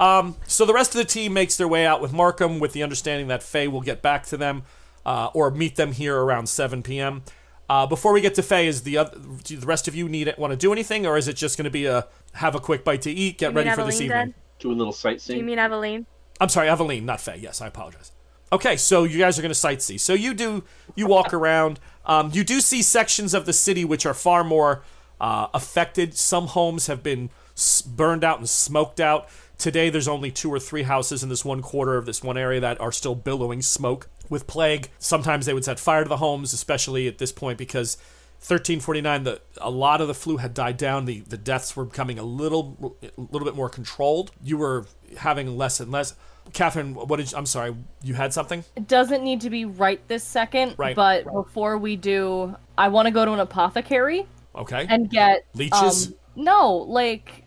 [0.00, 2.82] Um, so the rest of the team makes their way out with Markham with the
[2.82, 4.64] understanding that Faye will get back to them
[5.06, 7.22] uh, or meet them here around 7 p.m.
[7.68, 10.34] Uh, before we get to Faye, is the other, do the rest of you need
[10.36, 12.82] want to do anything, or is it just going to be a have a quick
[12.84, 14.18] bite to eat, get ready mean for this evening?
[14.30, 14.34] Dad?
[14.58, 15.38] Do a little Do sightseeing.
[15.38, 16.06] you mean Aveline?
[16.42, 17.38] I'm sorry, Aveline, not Faye.
[17.40, 18.10] Yes, I apologize.
[18.52, 19.98] Okay, so you guys are going to sightsee.
[20.00, 20.64] So you do,
[20.96, 21.78] you walk around.
[22.04, 24.82] Um, you do see sections of the city which are far more
[25.20, 26.14] uh, affected.
[26.14, 29.28] Some homes have been s- burned out and smoked out.
[29.56, 32.58] Today, there's only two or three houses in this one quarter of this one area
[32.58, 34.08] that are still billowing smoke.
[34.28, 37.96] With plague, sometimes they would set fire to the homes, especially at this point because
[38.38, 41.04] 1349, the a lot of the flu had died down.
[41.04, 44.32] The the deaths were becoming a little a little bit more controlled.
[44.42, 44.86] You were
[45.18, 46.14] having less and less.
[46.52, 48.64] Catherine, what did you, I'm sorry, you had something?
[48.76, 50.94] It doesn't need to be right this second, Right.
[50.94, 54.86] but before we do, I want to go to an apothecary Okay.
[54.88, 56.08] and get Leeches?
[56.08, 57.44] Um, no, like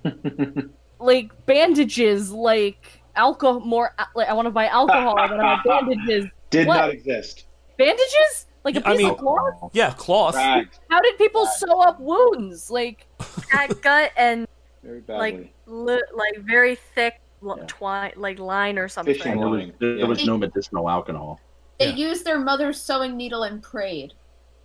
[1.00, 2.86] like bandages, like
[3.16, 3.60] alcohol.
[3.60, 5.16] More like I want to buy alcohol.
[5.20, 6.26] and I want bandages.
[6.50, 6.76] Did What?
[6.78, 7.46] not exist.
[7.78, 8.48] Bandages?
[8.64, 9.72] Like a piece mean- of cloth?
[9.74, 10.36] yeah, cloth.
[10.36, 10.68] Right.
[10.90, 12.72] How did people sew up wounds?
[12.72, 13.06] Like
[13.52, 14.48] Cat gut and
[14.84, 17.64] Very like li- like very thick l- Yeah.
[17.68, 19.14] twine, like line or something.
[19.16, 19.74] Fishing There was, line.
[19.80, 20.06] there Yeah.
[20.06, 21.40] was no medicinal alcohol.
[21.80, 21.96] They Yeah.
[21.96, 24.14] used their mother's sewing needle and prayed.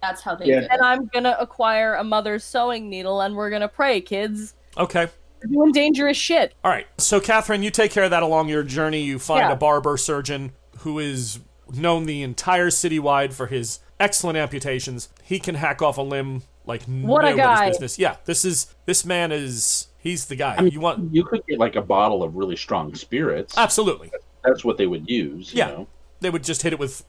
[0.03, 0.55] That's how they Yeah.
[0.61, 0.71] did it.
[0.73, 4.55] and I'm gonna acquire a mother's sewing needle, and we're gonna pray, kids.
[4.79, 5.09] Okay.
[5.43, 6.55] We're doing dangerous shit.
[6.65, 6.87] All right.
[6.99, 9.01] So, Catherine, you take care of that along your journey.
[9.03, 9.53] You find Yeah.
[9.53, 11.41] a barber surgeon who is
[11.75, 15.09] known the entire citywide for his excellent amputations.
[15.23, 17.69] He can hack off a limb like What a nobody's guy.
[17.69, 17.99] business.
[17.99, 20.57] Yeah, this is this man is he's the guy.
[20.57, 23.57] I mean, you want you could get like a bottle of really strong spirits.
[23.57, 24.11] absolutely.
[24.45, 25.53] That's what they would use.
[25.53, 25.67] You Yeah.
[25.69, 25.87] know?
[26.21, 27.05] They would just hit it with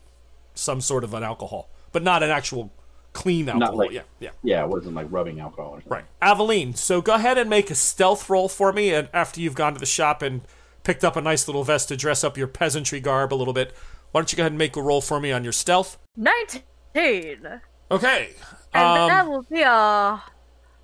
[0.53, 2.71] some sort of an alcohol, but not an actual
[3.13, 3.75] clean alcohol.
[3.77, 4.29] like- yeah, yeah.
[4.43, 5.91] Yeah, it wasn't like rubbing alcohol or something.
[5.91, 6.05] Right.
[6.21, 9.73] Aveline, so go ahead and make a stealth roll for me and after you've gone
[9.73, 10.41] to the shop and
[10.83, 13.73] picked up a nice little vest to dress up your peasantry garb a little bit.
[14.11, 15.97] Why don't you go ahead and make a roll for me on your stealth?
[16.17, 18.29] Nineteen, Okay.
[18.73, 20.21] and Um, that will be a.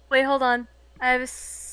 [0.10, 0.68] Wait, hold on.
[1.02, 1.28] I have a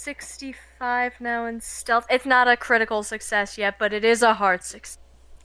[0.04, 2.06] sixty-five now in stealth.
[2.10, 4.98] It's not a critical success yet, but it is a hard success.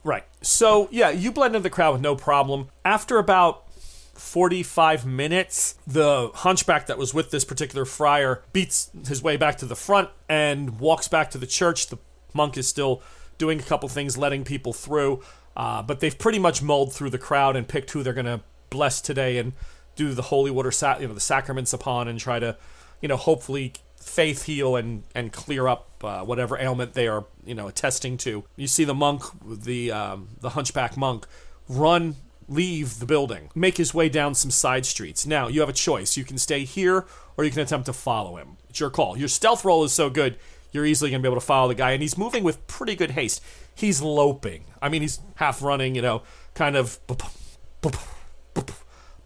[0.04, 0.24] Right.
[0.42, 2.68] So, yeah, you blend into the crowd with no problem.
[2.84, 3.70] After about
[4.14, 9.66] 45 minutes, the hunchback that was with this particular friar beats his way back to
[9.66, 11.88] the front and walks back to the church.
[11.88, 11.98] The
[12.32, 13.02] monk is still
[13.38, 15.22] doing a couple things, letting people through,
[15.56, 18.40] uh, but they've pretty much mulled through the crowd and picked who they're going to
[18.68, 19.54] bless today and
[19.96, 22.56] do the holy water, you know, the sacraments upon and try to,
[23.00, 23.72] you know, hopefully
[24.10, 28.44] faith heal and and clear up uh, whatever ailment they are you know attesting to.
[28.56, 31.26] You see the monk, the um, the hunchback monk,
[31.68, 32.16] run,
[32.48, 35.26] leave the building, make his way down some side streets.
[35.26, 37.06] Now you have a choice: you can stay here
[37.36, 38.56] or you can attempt to follow him.
[38.68, 39.16] It's your call.
[39.16, 40.36] Your stealth roll is so good.
[40.72, 42.94] You're easily going to be able to follow the guy, and he's moving with pretty
[42.94, 43.42] good haste.
[43.74, 44.64] He's loping.
[44.80, 46.22] I mean, he's half running, you know,
[46.54, 46.98] kind of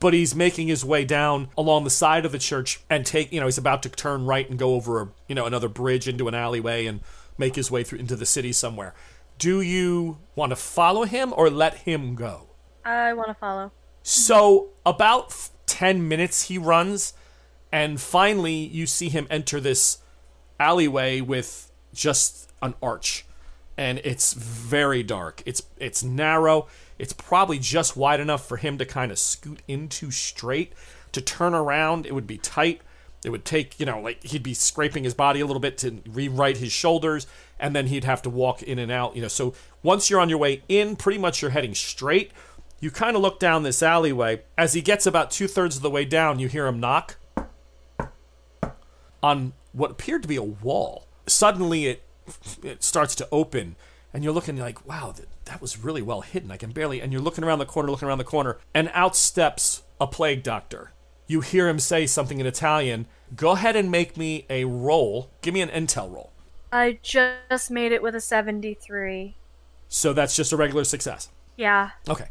[0.01, 3.41] but he's making his way down along the side of the church and take you
[3.41, 6.29] know he's about to turn right and go over a, you know another bridge into
[6.29, 7.01] an alleyway and
[7.39, 8.95] make his way through into the city somewhere.
[9.39, 12.49] Do you want to follow him or let him go?
[12.85, 13.73] I want to follow.
[14.03, 17.15] so about 10 minutes he runs
[17.73, 19.99] and finally you see him enter this
[20.61, 23.27] alleyway with just an arch.
[23.77, 25.43] And it's very dark.
[25.45, 26.69] It's it's narrow
[26.99, 30.73] it's probably just wide enough for him to kind of scoot into straight.
[31.13, 32.81] To turn around it would be tight.
[33.25, 36.01] It would take you know like he'd be scraping his body a little bit to
[36.09, 37.27] rewrite his shoulders
[37.59, 39.29] and then he'd have to walk in and out you know.
[39.29, 42.33] So once you're on your way in pretty much you're heading straight.
[42.81, 44.43] You kind of look down this alleyway.
[44.59, 47.17] As he gets about two-thirds of the way down you hear him knock
[49.25, 51.09] on what appeared to be a wall.
[51.27, 52.03] Suddenly, it
[52.63, 53.77] it starts to open,
[54.13, 55.15] and you're looking like, wow,
[55.47, 56.51] that, was really well hidden.
[56.51, 57.01] I can barely.
[57.01, 60.43] And you're looking around the corner, looking around the corner, and out steps a plague
[60.43, 60.93] doctor.
[61.27, 63.07] You hear him say something in Italian.
[63.35, 65.31] Go ahead and make me a roll.
[65.41, 66.33] Give me an intel roll.
[66.71, 69.37] I just made it with a seventy-three.
[69.89, 71.31] So that's just a regular success.
[71.57, 71.91] Yeah.
[72.09, 72.27] Okay.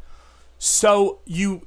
[0.59, 1.65] So you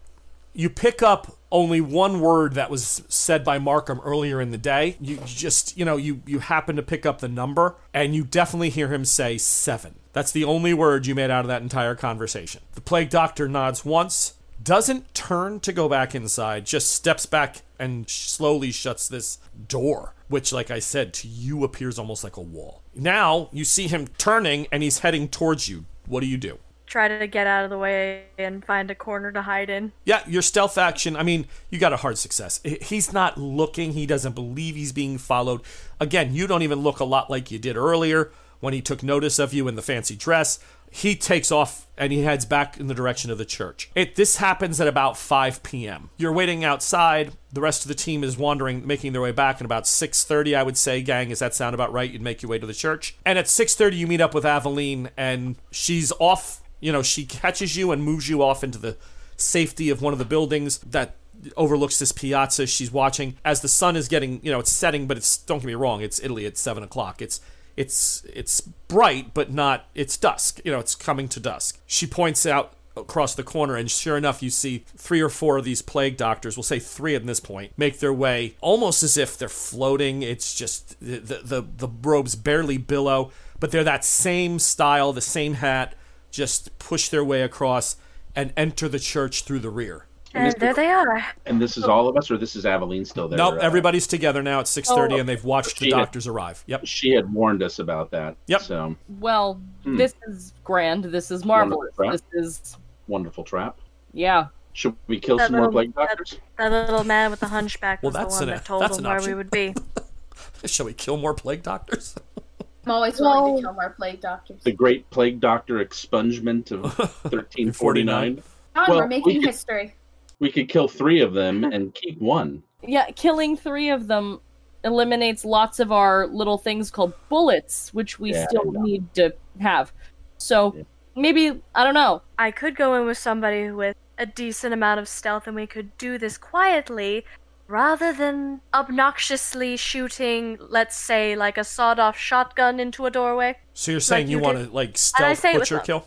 [0.57, 4.97] you pick up only one word that was said by Markham earlier in the day.
[5.01, 8.71] You just, you know, you you happen to pick up the number and you definitely
[8.71, 9.95] hear him say 7.
[10.13, 12.63] That's the only word you made out of that entire conversation.
[12.75, 18.09] The plague doctor nods once, doesn't turn to go back inside, just steps back and
[18.09, 19.39] slowly shuts this
[19.69, 22.83] door, which like I said to you appears almost like a wall.
[22.95, 25.85] Now, you see him turning and he's heading towards you.
[26.07, 26.59] What do you do?
[26.87, 29.93] Try to get out of the way and find a corner to hide in.
[30.05, 32.61] Yeah, your stealth action, I mean, you got a hard success.
[32.65, 35.61] He's not looking, he doesn't believe he's being followed.
[36.01, 38.31] Again, you don't even look a lot like you did earlier
[38.61, 40.59] when he took notice of you in the fancy dress.
[40.91, 43.91] He takes off and he heads back in the direction of the church.
[43.95, 46.11] It this happens at about 5 p.m.
[46.17, 47.33] You're waiting outside.
[47.53, 49.59] The rest of the team is wandering, making their way back.
[49.61, 52.11] And about 6:30, I would say, gang, does that sound about right?
[52.11, 53.17] You'd make your way to the church.
[53.27, 56.63] And at 6:30, you meet up with Aveline, and she's off.
[56.87, 58.97] You know, she catches you and moves you off into the
[59.37, 61.17] safety of one of the buildings that
[61.57, 62.65] overlooks this piazza.
[62.65, 65.67] She's watching as the sun is getting, you know, it's setting, but it's don't get
[65.67, 67.21] me wrong, it's Italy at seven o'clock.
[67.21, 67.41] It's
[67.77, 70.61] it's it's bright, but not it's dusk.
[70.65, 71.81] You know, it's coming to dusk.
[71.87, 75.65] She points out across the corner, and sure enough, you see three or four of
[75.65, 76.57] these plague doctors.
[76.57, 80.23] We'll say three at this point make their way almost as if they're floating.
[80.23, 85.21] It's just the the the, the robes barely billow, but they're that same style, the
[85.21, 85.95] same hat.
[86.37, 87.97] Just push their way across
[88.35, 90.05] and enter the church through the rear.
[90.35, 91.25] And there they are.
[91.47, 93.39] And this is all of us, or this is Aveline still there?
[93.39, 95.17] Nope, Uh, everybody's together now at 6:30 Oh.
[95.21, 96.63] and they've watched the She- doctors arrive.
[96.67, 96.83] Yep.
[96.85, 98.37] She had warned us about that.
[98.49, 98.61] Yep.
[98.61, 99.97] So Well, Hmm.
[99.97, 101.05] this is grand.
[101.05, 101.89] This is marvelous.
[101.97, 102.27] Wonderful.
[102.35, 102.77] This is
[103.09, 103.79] wonderful trap.
[104.13, 104.49] yeah.
[104.75, 106.39] Should we kill That some more plague doctors?
[106.59, 108.97] That little man with the hunchback Well, was the that's one an- that told that's
[108.99, 109.31] them an where option.
[109.33, 109.75] we would be.
[110.67, 112.15] Shall we kill more plague doctors?
[112.87, 114.63] I'm always willing Well- to kill more plague doctors.
[114.63, 116.83] The great plague doctor expungement of
[117.25, 118.37] 1349.
[118.37, 118.43] John,
[118.89, 119.95] well, we're we making could- history.
[120.39, 122.63] We could kill three of them and keep one.
[122.87, 124.41] Yeah, killing three of them
[124.85, 129.93] eliminates lots of our little things called bullets, which we Yeah, still need to have.
[130.37, 130.83] So Yeah.
[131.17, 132.21] maybe I don't know.
[132.39, 135.97] I could go in with somebody with a decent amount of stealth and we could
[135.97, 137.25] do this quietly
[137.69, 143.57] rather than obnoxiously shooting, let's say, like a sawed off shotgun into a doorway.
[143.75, 145.81] So you're saying Like you you want to like I stealth say it with butcher
[145.81, 146.07] kill?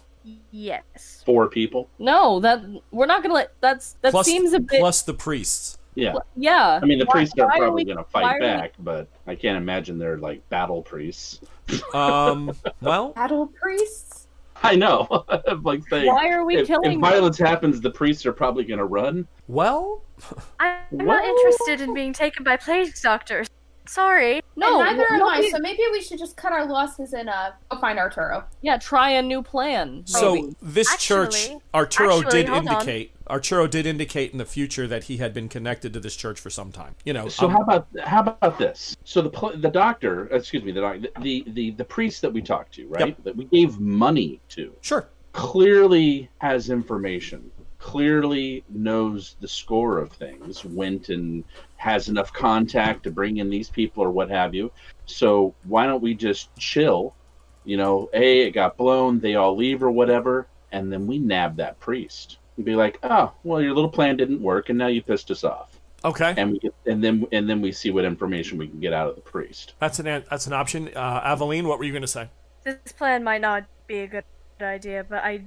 [0.52, 1.22] Yes.
[1.26, 1.90] Four people.
[2.00, 3.54] No, that we're not gonna let.
[3.62, 4.80] That's that plus, seems a bit.
[4.80, 5.78] plus the priests.
[5.96, 6.14] Yeah.
[6.38, 6.80] yeah.
[6.82, 8.74] I mean, the Why- priests are why probably we- going to fight are we- back,
[8.80, 11.42] but I can't imagine they're like battle priests.
[11.94, 14.28] Um, well, Battle priests?
[14.64, 15.26] I know.
[15.64, 16.86] like saying, Why are we if, killing?
[16.92, 17.02] if them?
[17.02, 19.28] violence happens, the priests are probably going to run.
[19.48, 20.04] well,
[20.60, 23.48] I'm not interested in being taken by plague doctors.
[23.88, 24.42] Sorry.
[24.56, 25.38] No, and neither am I.
[25.38, 28.44] nobody- So maybe we should just cut our losses and uh, go find Arturo.
[28.62, 30.04] yeah, try a new plan.
[30.06, 30.56] so maybe.
[30.62, 32.74] this church, Arturo actually, did hold on.
[32.76, 33.12] indicate.
[33.28, 36.50] Arturo did indicate in the future that he had been connected to this church for
[36.52, 36.94] some time.
[37.04, 38.96] You know, So um, how about how about this?
[39.06, 42.42] So the pl- the doctor, excuse me, the doc- the the the priest that we
[42.44, 43.24] talked to, right?
[43.24, 45.10] That we gave money to, sure.
[45.34, 47.50] clearly has information.
[47.80, 50.64] Clearly knows the score of things.
[50.64, 51.44] Went and
[51.78, 54.72] has enough contact to bring in these people or what have you.
[55.06, 57.16] So why don't we just chill?
[57.66, 59.20] You know, hey, it got blown.
[59.20, 63.34] They all leave or whatever, and then we nab that priest and be like, oh,
[63.44, 66.60] well, your little plan didn't work, and now you pissed us off Okay, and we
[66.60, 69.22] get, and then and then we see what information we can get out of the
[69.22, 69.74] priest.
[69.80, 70.90] that's an an- that's an option.
[70.96, 72.30] Uh, Aveline, what were you going to say?
[72.64, 74.24] This plan might not be a good
[74.62, 75.44] idea, but I,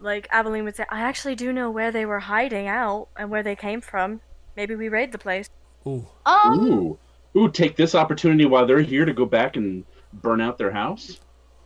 [0.00, 3.42] like Aveline would say, I actually do know where they were hiding out and where
[3.42, 4.20] they came from.
[4.56, 5.48] Maybe we raid the place.
[5.86, 6.98] Ooh, um, Ooh,
[7.36, 7.50] ooh!
[7.50, 11.18] Take this opportunity while they're here to go back and burn out their house.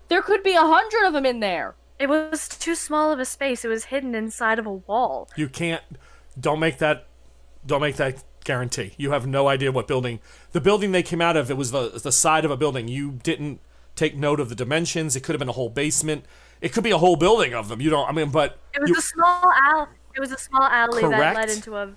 [0.08, 1.74] there could be a hundred of them in there.
[1.98, 3.64] It was too small of a space.
[3.64, 5.28] It was hidden inside of a wall.
[5.36, 5.82] you can't.
[6.38, 7.06] Don't make that.
[7.66, 8.92] Don't make that guarantee.
[8.96, 10.20] You have no idea what building.
[10.52, 11.50] The building they came out of.
[11.50, 12.88] It was the the side of a building.
[12.88, 13.60] You didn't
[13.96, 15.14] take note of the dimensions.
[15.14, 16.24] It could have been a whole basement.
[16.60, 17.80] It could be a whole building of them.
[17.80, 18.08] You don't.
[18.08, 21.36] I mean, but It was you- a small al- It was a small alley that
[21.36, 21.92] led into a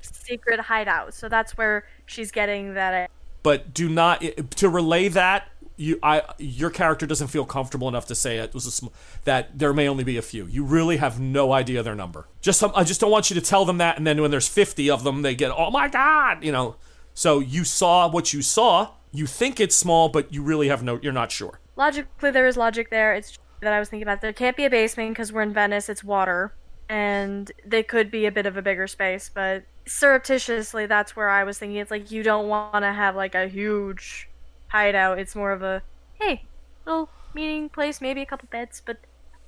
[0.00, 1.14] secret hideout.
[1.14, 3.10] So that's where she's getting that.
[3.42, 4.22] but do not
[4.56, 8.66] to relay that you I your character doesn't feel comfortable enough to say it was
[8.66, 8.88] a sm-
[9.24, 10.46] that there may only be a few.
[10.46, 12.26] You really have no idea their number.
[12.40, 14.48] Just some, I just don't want you to tell them that and then when there's
[14.48, 16.76] 50 of them they get oh my god, you know.
[17.14, 18.90] So you saw what you saw.
[19.12, 21.60] You think it's small but you really have no you're not sure.
[21.76, 23.14] Logically, there is logic there.
[23.14, 24.20] It's that I was thinking about.
[24.20, 25.88] There can't be a basement because we're in Venice.
[25.88, 26.52] It's water,
[26.88, 29.30] and they could be a bit of a bigger space.
[29.32, 31.78] But surreptitiously, that's where I was thinking.
[31.78, 34.28] It's like you don't want to have like a huge
[34.68, 35.18] hideout.
[35.18, 35.82] It's more of a
[36.20, 36.44] hey,
[36.86, 38.98] little meeting place, maybe a couple beds, but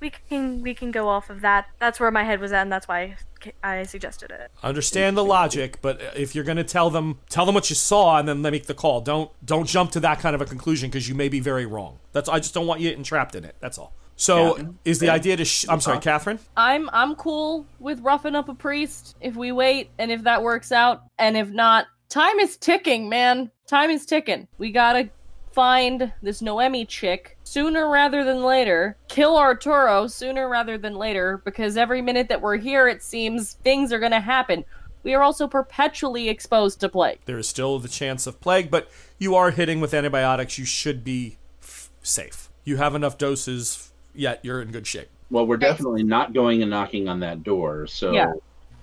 [0.01, 1.67] we can we can go off of that.
[1.79, 3.17] That's where my head was at, and that's why
[3.63, 4.51] I suggested it.
[4.63, 8.19] Understand the logic, but if you're going to tell them tell them what you saw
[8.19, 9.01] and then they make the call.
[9.01, 11.99] Don't don't jump to that kind of a conclusion because you may be very wrong.
[12.13, 13.57] That's I just don't want you entrapped in it.
[13.61, 13.93] That's all.
[14.17, 14.79] So Catherine?
[14.85, 16.39] is the idea to sh- I'm sorry, uh, Catherine?
[16.57, 20.73] I'm I'm cool with roughing up a priest if we wait and if that works
[20.73, 23.51] out, and if not, time is ticking, man.
[23.67, 24.47] Time is ticking.
[24.59, 25.09] We gotta
[25.53, 31.77] find this Noemi chick sooner rather than later, kill Arturo sooner rather than later, because
[31.77, 34.65] every minute that we're here, it seems things are going to happen.
[35.03, 37.21] We are also perpetually exposed to plague.
[37.25, 40.59] There is still the chance of plague, but you are hitting with antibiotics.
[40.59, 42.49] You should be f- safe.
[42.65, 45.09] You have enough doses, yet you're in good shape.
[45.31, 47.87] Well, we're definitely not going and knocking on that door.
[47.87, 48.33] So, Yeah.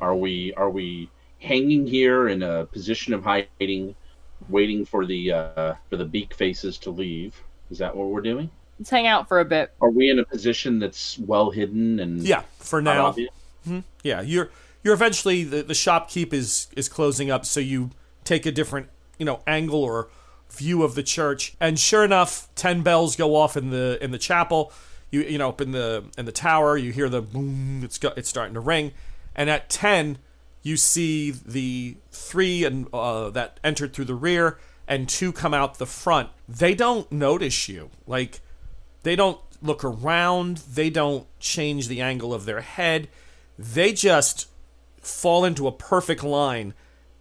[0.02, 0.54] are we?
[0.56, 1.10] Are we
[1.40, 3.94] hanging here in a position of hiding,
[4.50, 7.36] waiting for the uh, for the beak faces to leave?
[7.70, 8.50] Is that what we're doing?
[8.80, 9.74] Let's hang out for a bit.
[9.82, 13.06] Are we in a position that's well hidden and Yeah, for not now.
[13.08, 13.32] obvious?
[14.04, 14.50] Yeah, you're
[14.84, 17.90] you're eventually the, the shopkeep is is closing up, so you
[18.24, 18.88] take a different
[19.18, 20.10] you know angle or
[20.50, 24.18] view of the church, and sure enough, ten bells go off in the in the
[24.18, 24.72] chapel.
[25.12, 27.82] You you know up in the in the tower, you hear the boom.
[27.84, 28.94] It's go, it's starting to ring,
[29.36, 30.20] and at ten,
[30.68, 35.78] you see the three and uh, that entered through the rear, and two come out
[35.78, 36.30] the front.
[36.48, 38.42] They don't notice you, like
[39.04, 40.58] they don't look around.
[40.58, 43.08] They don't change the angle of their head.
[43.58, 44.48] They just
[45.02, 46.74] fall into a perfect line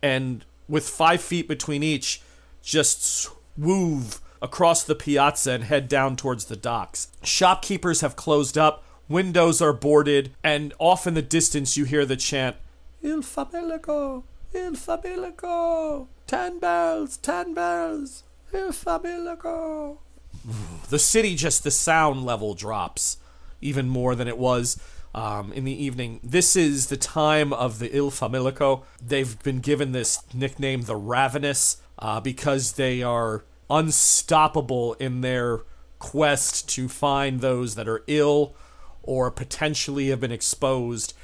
[0.03, 2.21] and with five feet between each,
[2.63, 7.09] just swoove across the piazza and head down towards the docks.
[7.23, 12.17] Shopkeepers have closed up, windows are boarded, and off in the distance you hear the
[12.17, 12.57] chant,
[13.07, 19.99] Il familico, il familico, ten bells, ten bells, il familico.
[20.89, 23.19] The city just the sound level drops
[23.61, 24.77] even more than it was
[25.15, 26.19] um, in the evening.
[26.25, 28.83] This is the time of the Il Familico.
[29.01, 35.61] They've been given this nickname, the Ravenous, uh, because they are unstoppable in their
[36.01, 38.57] quest to find those that are ill
[39.05, 41.15] or potentially have been exposed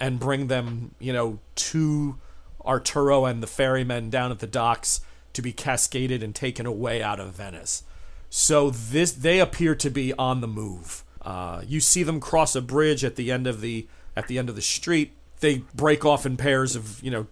[0.00, 2.18] and bring them, you know, to
[2.64, 5.00] Arturo and the ferrymen down at the docks
[5.32, 7.84] to be cascaded and taken away out of Venice.
[8.30, 11.04] So this they appear to be on the move.
[11.22, 13.86] Uh, you see them cross a bridge at the end of the
[14.16, 15.12] at the end of the street.
[15.40, 17.26] They break off in pairs of you know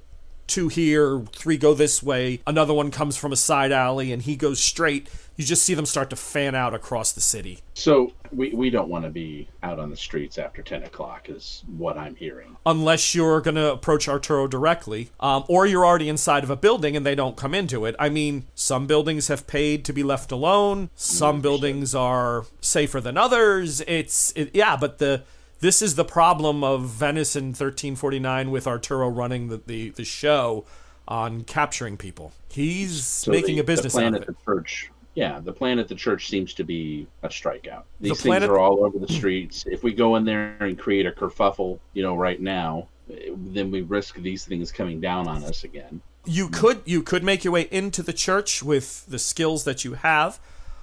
[0.46, 2.40] two here, three go this way.
[2.46, 5.08] Another one comes from a side alley and he goes straight.
[5.39, 7.61] You just see them start to fan out across the city.
[7.74, 11.62] So we, we don't want to be out on the streets after ten o'clock, is
[11.76, 12.57] what I'm hearing.
[12.66, 16.97] unless you're going to approach Arturo directly, um, or you're already inside of a building
[16.97, 17.95] and they don't come into it.
[18.01, 20.91] I mean, some buildings have paid to be left alone.
[20.97, 23.80] Some buildings are safer than others.
[23.86, 25.22] It's it, yeah, but the
[25.61, 30.64] this is the problem of Venice in 1349 with Arturo running the the, the show
[31.07, 32.32] on capturing people.
[32.51, 34.36] He's So making the, a business the plan out of at it.
[34.36, 34.91] the church.
[35.18, 37.82] Yeah, the plan at the church seems to be a strikeout.
[38.00, 39.64] These plan things are all over the streets.
[39.66, 43.82] If we go in there and create a kerfuffle, you know, right now, then we
[43.82, 46.00] risk these things coming down on us again.
[46.24, 49.94] you could you could make your way into the church with the skills that you
[49.94, 50.38] have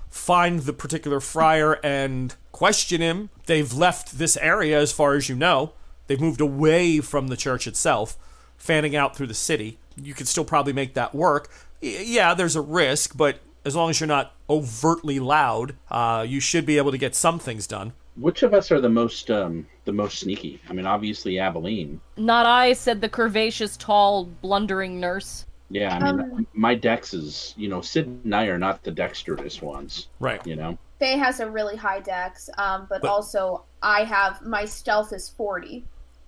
[0.10, 5.36] find the particular friar and question him they've left this area as far as you
[5.36, 5.74] know
[6.08, 8.18] they've moved away from the church itself
[8.58, 11.50] fanning out through the city you could still probably make that work
[11.84, 16.40] Y- yeah there's a risk but as long as you're not overtly loud uh, you
[16.40, 19.68] should be able to get some things done Which of us are the most um,
[19.84, 20.60] the most sneaky?
[20.70, 22.00] I mean, obviously Aveline.
[22.18, 25.46] Not I, said the curvaceous, tall, blundering nurse.
[25.70, 28.92] Yeah, I mean, Um, my dex is, you know, Sid and I are not the
[28.92, 30.08] dexterous ones.
[30.20, 34.42] right You know, Faye has a really high dex, um, but, But- also I have
[34.44, 35.84] my stealth is forty,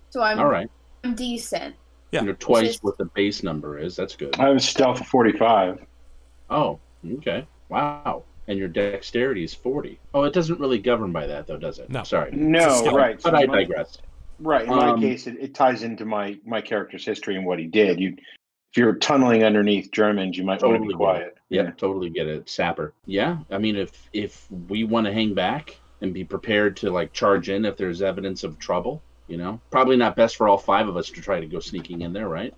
[0.09, 0.69] so I'm, all right,
[1.03, 1.73] I'm decent.
[2.11, 2.21] Yeah.
[2.21, 3.95] you know, twice is- what the base number is.
[3.95, 4.38] That's good.
[4.39, 5.79] I have a stealth of 45.
[6.49, 6.79] Oh,
[7.17, 8.23] okay, wow.
[8.49, 9.99] And your dexterity is forty.
[10.13, 11.89] Oh, it doesn't really govern by that, though, does it?
[11.89, 12.03] No.
[12.03, 13.19] Sorry, No, right.
[13.21, 13.97] but so I my- digress.
[14.39, 14.63] Right.
[14.63, 17.65] In my Um, case, it, it ties into my my character's history and what he
[17.65, 17.99] did.
[17.99, 18.15] You,
[18.71, 20.97] if you're tunneling underneath Germans, you might want to Totally be get it.
[20.97, 21.37] quiet.
[21.49, 22.47] Yeah, totally get it.
[22.47, 22.93] Sapper.
[23.05, 27.11] Yeah, I mean, if if we want to hang back and be prepared to like
[27.13, 30.87] charge in if there's evidence of trouble, you know, probably not best for all five
[30.87, 32.53] of us to try to go sneaking in there, right?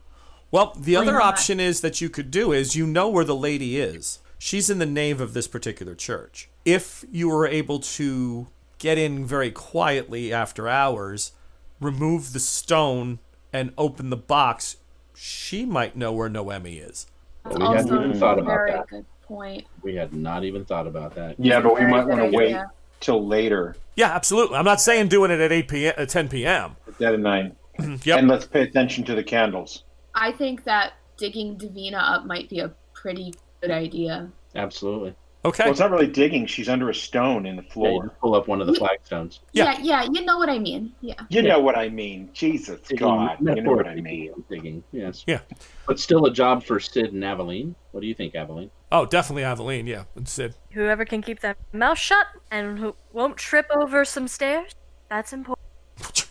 [0.52, 1.24] Well, the Why other not?
[1.24, 4.20] option is that you could do is you know where the lady is.
[4.40, 6.50] She's in the nave of this particular church.
[6.64, 11.34] If you were able to get in very quietly after hours,
[11.82, 13.20] remove the stone
[13.52, 14.78] and open the box,
[15.14, 17.06] she might know where Noemi is.
[17.46, 18.88] Well, we hadn't even thought a about very that.
[18.88, 19.66] good point.
[19.82, 21.36] We had not even thought about that.
[21.38, 22.56] Yeah, but we might want to wait
[23.02, 24.58] till later, Yeah, absolutely.
[24.58, 25.94] I'm not saying doing it at 8 p.m.
[25.98, 26.76] Uh, at 10 p.m.
[26.88, 28.20] at dead of night, Yep.
[28.20, 29.84] and let's pay attention to the candles.
[30.16, 34.30] I think that digging Davina up might be a pretty good idea.
[34.56, 35.16] Absolutely.
[35.46, 35.64] Okay.
[35.64, 36.46] Well, it's not really digging.
[36.46, 38.04] She's under a stone in the Yeah, you floor.
[38.08, 39.40] just pull up one of the flagstones.
[39.54, 39.78] Yeah.
[39.80, 40.92] Yeah, yeah, you know what I mean.
[41.00, 41.14] Yeah.
[41.30, 41.54] You Yeah.
[41.54, 42.30] know what I mean.
[42.34, 44.44] Jesus God, you know what I Metaphorically mean.
[44.50, 45.24] digging, yes.
[45.28, 45.40] Yeah.
[45.88, 47.74] But still a job for Sid and Aveline.
[47.92, 48.70] What do you think, Aveline?
[48.92, 49.88] Oh, definitely Aveline.
[49.88, 50.56] Yeah, and Sid.
[50.72, 54.76] Whoever can keep their mouth shut and who won't trip over some stairs,
[55.10, 55.66] that's important.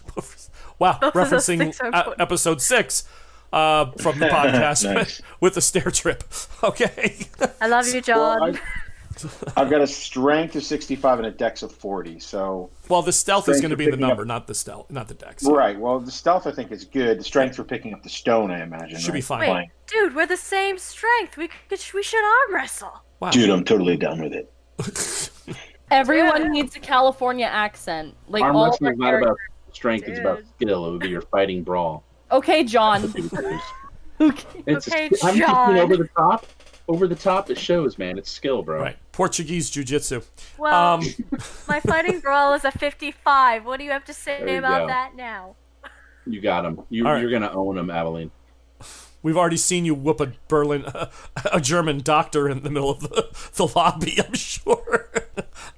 [0.78, 3.08] wow, Both referencing things uh, episode six
[3.52, 5.22] uh, from the podcast Nice.
[5.40, 6.24] with the stair trip.
[6.62, 7.26] Okay.
[7.60, 8.40] I love you, John.
[8.52, 8.60] Well,
[9.56, 12.18] I, have got a strength of 65 and a dex of 40.
[12.18, 14.90] So, well, the stealth is going to be the picking up- number, not the stealth,
[14.90, 15.44] not the dex.
[15.44, 15.78] right.
[15.78, 17.20] Well, the stealth I think is good.
[17.20, 18.98] The strength for picking up the stone, I imagine.
[18.98, 19.50] Should be fine.
[19.54, 21.36] Wait, dude, we're the same strength.
[21.36, 23.02] We could, we should arm wrestle.
[23.20, 23.30] Wow.
[23.30, 24.52] Dude, I'm totally down with it.
[25.90, 26.48] Everyone Yeah.
[26.48, 28.14] needs a California accent.
[28.26, 29.38] Like Arm all wrestling is not about characters.
[29.72, 30.86] strength; it's about skill.
[30.86, 32.04] It would be your fighting brawl.
[32.30, 33.12] Okay, John.
[34.20, 34.62] Okay.
[34.66, 35.78] It's Okay, I'm John.
[35.78, 36.44] over the top.
[36.88, 38.18] Over the top, it shows, man.
[38.18, 38.80] It's skill, bro.
[38.80, 38.96] Right.
[39.12, 40.22] Portuguese jiu-jitsu.
[40.58, 41.04] Well, Um,
[41.68, 43.64] my fighting brawl is a 55.
[43.64, 44.86] What do you have to say There you about go.
[44.88, 45.54] that now?
[46.26, 46.80] You got him.
[46.90, 47.22] You, All right.
[47.22, 48.32] You're gonna own him, Aveline.
[49.22, 50.84] We've already seen you whoop a Berlin,
[51.52, 54.18] a German doctor in the middle of the, the lobby.
[54.20, 55.10] I'm sure.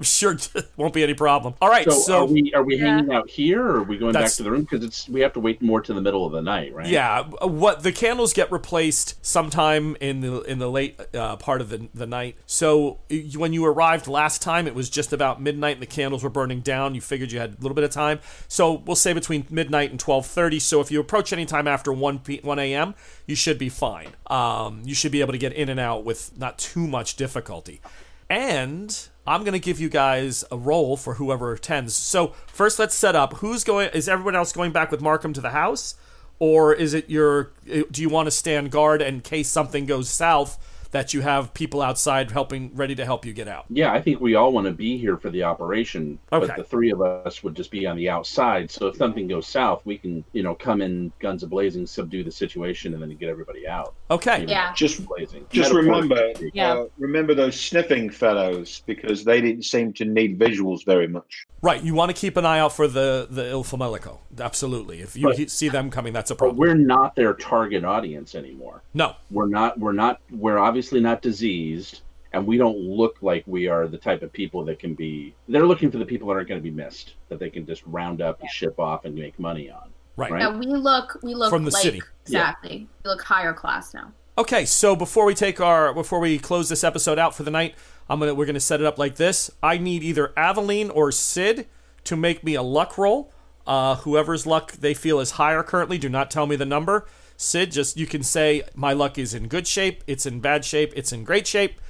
[0.00, 1.52] I'm sure it won't be any problem.
[1.60, 2.96] All right, So, so, are we are we Yeah.
[2.96, 4.62] hanging out here, or are we going back to the room?
[4.62, 6.86] Because it's we have to wait more to the middle of the night, right?
[6.86, 11.68] yeah, what the candles get replaced sometime in the in the late uh, part of
[11.68, 12.38] the the night.
[12.46, 13.00] So
[13.36, 16.60] when you arrived last time, it was just about midnight, and the candles were burning
[16.62, 16.94] down.
[16.94, 20.00] You figured you had a little bit of time, so we'll say between midnight and
[20.00, 20.60] twelve thirty.
[20.60, 22.94] So if you approach any time after one p- one a.m.,
[23.26, 24.08] you should be fine.
[24.28, 27.82] Um, you should be able to get in and out with not too much difficulty.
[28.30, 28.96] And
[29.26, 31.94] I'm gonna give you guys a roll for whoever attends.
[31.94, 33.34] So first, let's set up.
[33.34, 33.90] Who's going?
[33.92, 35.94] Is everyone else going back with Markham to the house,
[36.38, 37.52] or is it your?
[37.64, 40.58] Do you want to stand guard in case something goes south?
[40.92, 43.66] That you have people outside helping, ready to help you get out.
[43.70, 46.48] Yeah, I think we all want to be here for the operation, Okay.
[46.48, 48.72] but the three of us would just be on the outside.
[48.72, 52.24] So if something goes south, we can, you know, come in guns a blazing, subdue
[52.24, 53.94] the situation, and then get everybody out.
[54.10, 54.40] Okay.
[54.40, 54.72] You know, Yeah.
[54.74, 55.46] Just blazing.
[55.50, 56.32] Just remember.
[56.52, 56.72] Yeah.
[56.72, 61.46] uh, remember those sniffing fellows because they didn't seem to need visuals very much.
[61.62, 61.84] Right.
[61.84, 64.18] You want to keep an eye out for the the Il Famelico.
[64.40, 65.02] Absolutely.
[65.02, 66.56] If you But- see them coming, that's a But problem.
[66.58, 68.82] we're not their target audience anymore.
[68.94, 69.14] No.
[69.30, 69.78] We're not.
[69.78, 70.20] We're not.
[70.32, 72.00] We're obviously not diseased,
[72.32, 75.34] and we don't look like we are the type of people that can be.
[75.48, 77.82] They're looking for the people that aren't going to be missed, that they can just
[77.86, 79.90] round up and ship off and make money on.
[80.16, 80.30] Right.
[80.32, 80.42] Right.
[80.42, 82.02] Yeah, we look we look From the like city.
[82.22, 82.88] exactly.
[83.04, 84.12] We look higher class now.
[84.36, 87.74] Okay, so before we take our before we close this episode out for the night,
[88.08, 89.50] I'm gonna we're gonna set it up like this.
[89.62, 91.66] I need either Aveline or Sid
[92.04, 93.32] to make me a luck roll.
[93.66, 97.06] Uh, whoever's luck they feel is higher currently, do not tell me the number.
[97.40, 100.92] Sid, just you can say my luck is in good shape, it's in bad shape,
[100.94, 101.80] it's in great shape.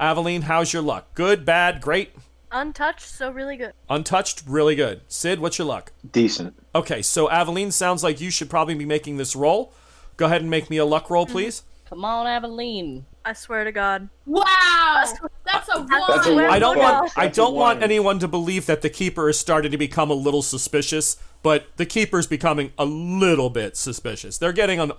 [0.00, 1.14] Aveline, how's your luck?
[1.14, 2.14] Good, bad, great,
[2.50, 3.74] Untouched, so really good.
[3.90, 5.02] untouched, really good.
[5.08, 5.92] Sid, what's your luck?
[6.10, 6.54] Decent.
[6.74, 9.74] Okay, so Aveline sounds like you should probably be making this roll.
[10.16, 11.32] Go ahead and make me a luck roll, mm-hmm.
[11.32, 11.64] please.
[11.90, 13.04] Come on, Aveline.
[13.26, 14.08] I swear to God.
[14.24, 15.04] Wow,
[15.44, 15.88] that's a one.
[16.08, 16.44] That's a one.
[16.44, 19.78] I don't want I don't want anyone to believe that the keeper is starting to
[19.78, 24.38] become a little suspicious, but the keeper's becoming a little bit suspicious.
[24.38, 24.92] They're getting on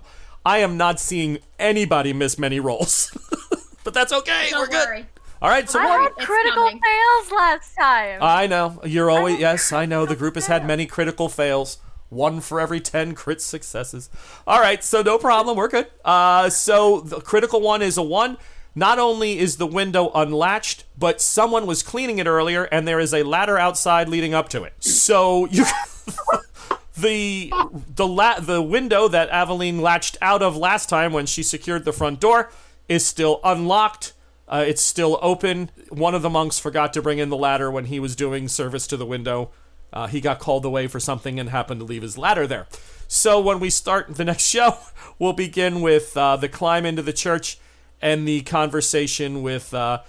[0.46, 3.12] I am not seeing anybody miss many rolls.
[3.84, 4.50] but that's okay.
[4.52, 4.88] Don't We're good.
[4.88, 5.06] worry.
[5.42, 6.14] All right, so I what?
[6.20, 8.20] had critical fails last time.
[8.22, 8.80] I know.
[8.86, 11.80] You're always yes, I know the group has had many critical fails.
[12.10, 14.12] One for every 10 crit successes.
[14.46, 15.58] All right, so no problem.
[15.58, 15.88] We're good.
[16.06, 18.38] Uh, so the critical one is a 1.
[18.76, 23.14] Not only is the window unlatched, but someone was cleaning it earlier and there is
[23.14, 24.74] a ladder outside leading up to it.
[24.84, 25.66] So you
[26.98, 27.52] the
[27.96, 31.94] the la- the window that Aveline latched out of last time when she secured the
[31.94, 32.52] front door
[32.88, 34.14] is still unlocked.
[34.48, 35.72] Uh, it's still open.
[35.90, 38.86] One of the monks forgot to bring in the ladder when he was doing service
[38.88, 39.52] to the window.
[39.92, 42.68] Uh, he got called away for something and happened to leave his ladder there.
[43.08, 44.78] So when we start the next show,
[45.18, 47.58] we'll begin with uh, the climb into the church
[48.02, 50.02] and the conversation with uh,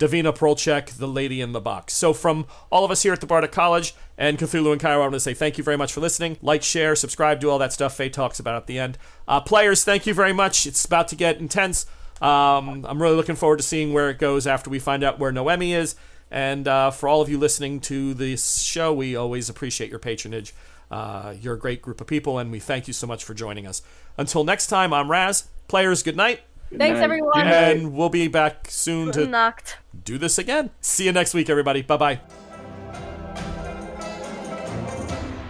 [0.00, 1.92] Davina Prolchek, the lady in the box.
[1.92, 5.02] So, from all of us here at the Bardic College and Cthulhu and Cairo, I
[5.02, 6.38] want to say thank you very much for listening.
[6.40, 8.96] Like, share, subscribe, do all that stuff Faye talks about at the end.
[9.28, 10.66] Uh, players, thank you very much.
[10.66, 11.84] It's about to get intense.
[12.22, 15.32] Um, I'm really looking forward to seeing where it goes after we find out where
[15.32, 15.96] Noemi is.
[16.30, 20.54] And uh, for all of you listening to this show, we always appreciate your patronage.
[20.90, 23.66] Uh, you're a great group of people, and we thank you so much for joining
[23.66, 23.82] us.
[24.16, 25.48] Until next time, I'm Raz.
[25.68, 26.40] Players, good night.
[26.76, 27.04] Thanks, night.
[27.04, 27.46] everyone.
[27.46, 29.78] And we'll be back soon to Knocked.
[30.04, 30.70] do this again.
[30.80, 31.82] See you next week, everybody.
[31.82, 32.20] Bye bye.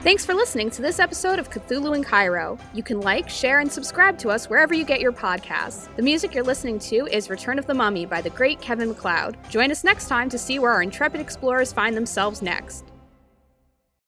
[0.03, 2.59] Thanks for listening to this episode of Cthulhu in Cairo.
[2.73, 5.95] You can like, share, and subscribe to us wherever you get your podcasts.
[5.95, 9.37] The music you're listening to is Return of the Mummy by the great Kevin MacLeod.
[9.51, 12.90] Join us next time to see where our intrepid explorers find themselves next.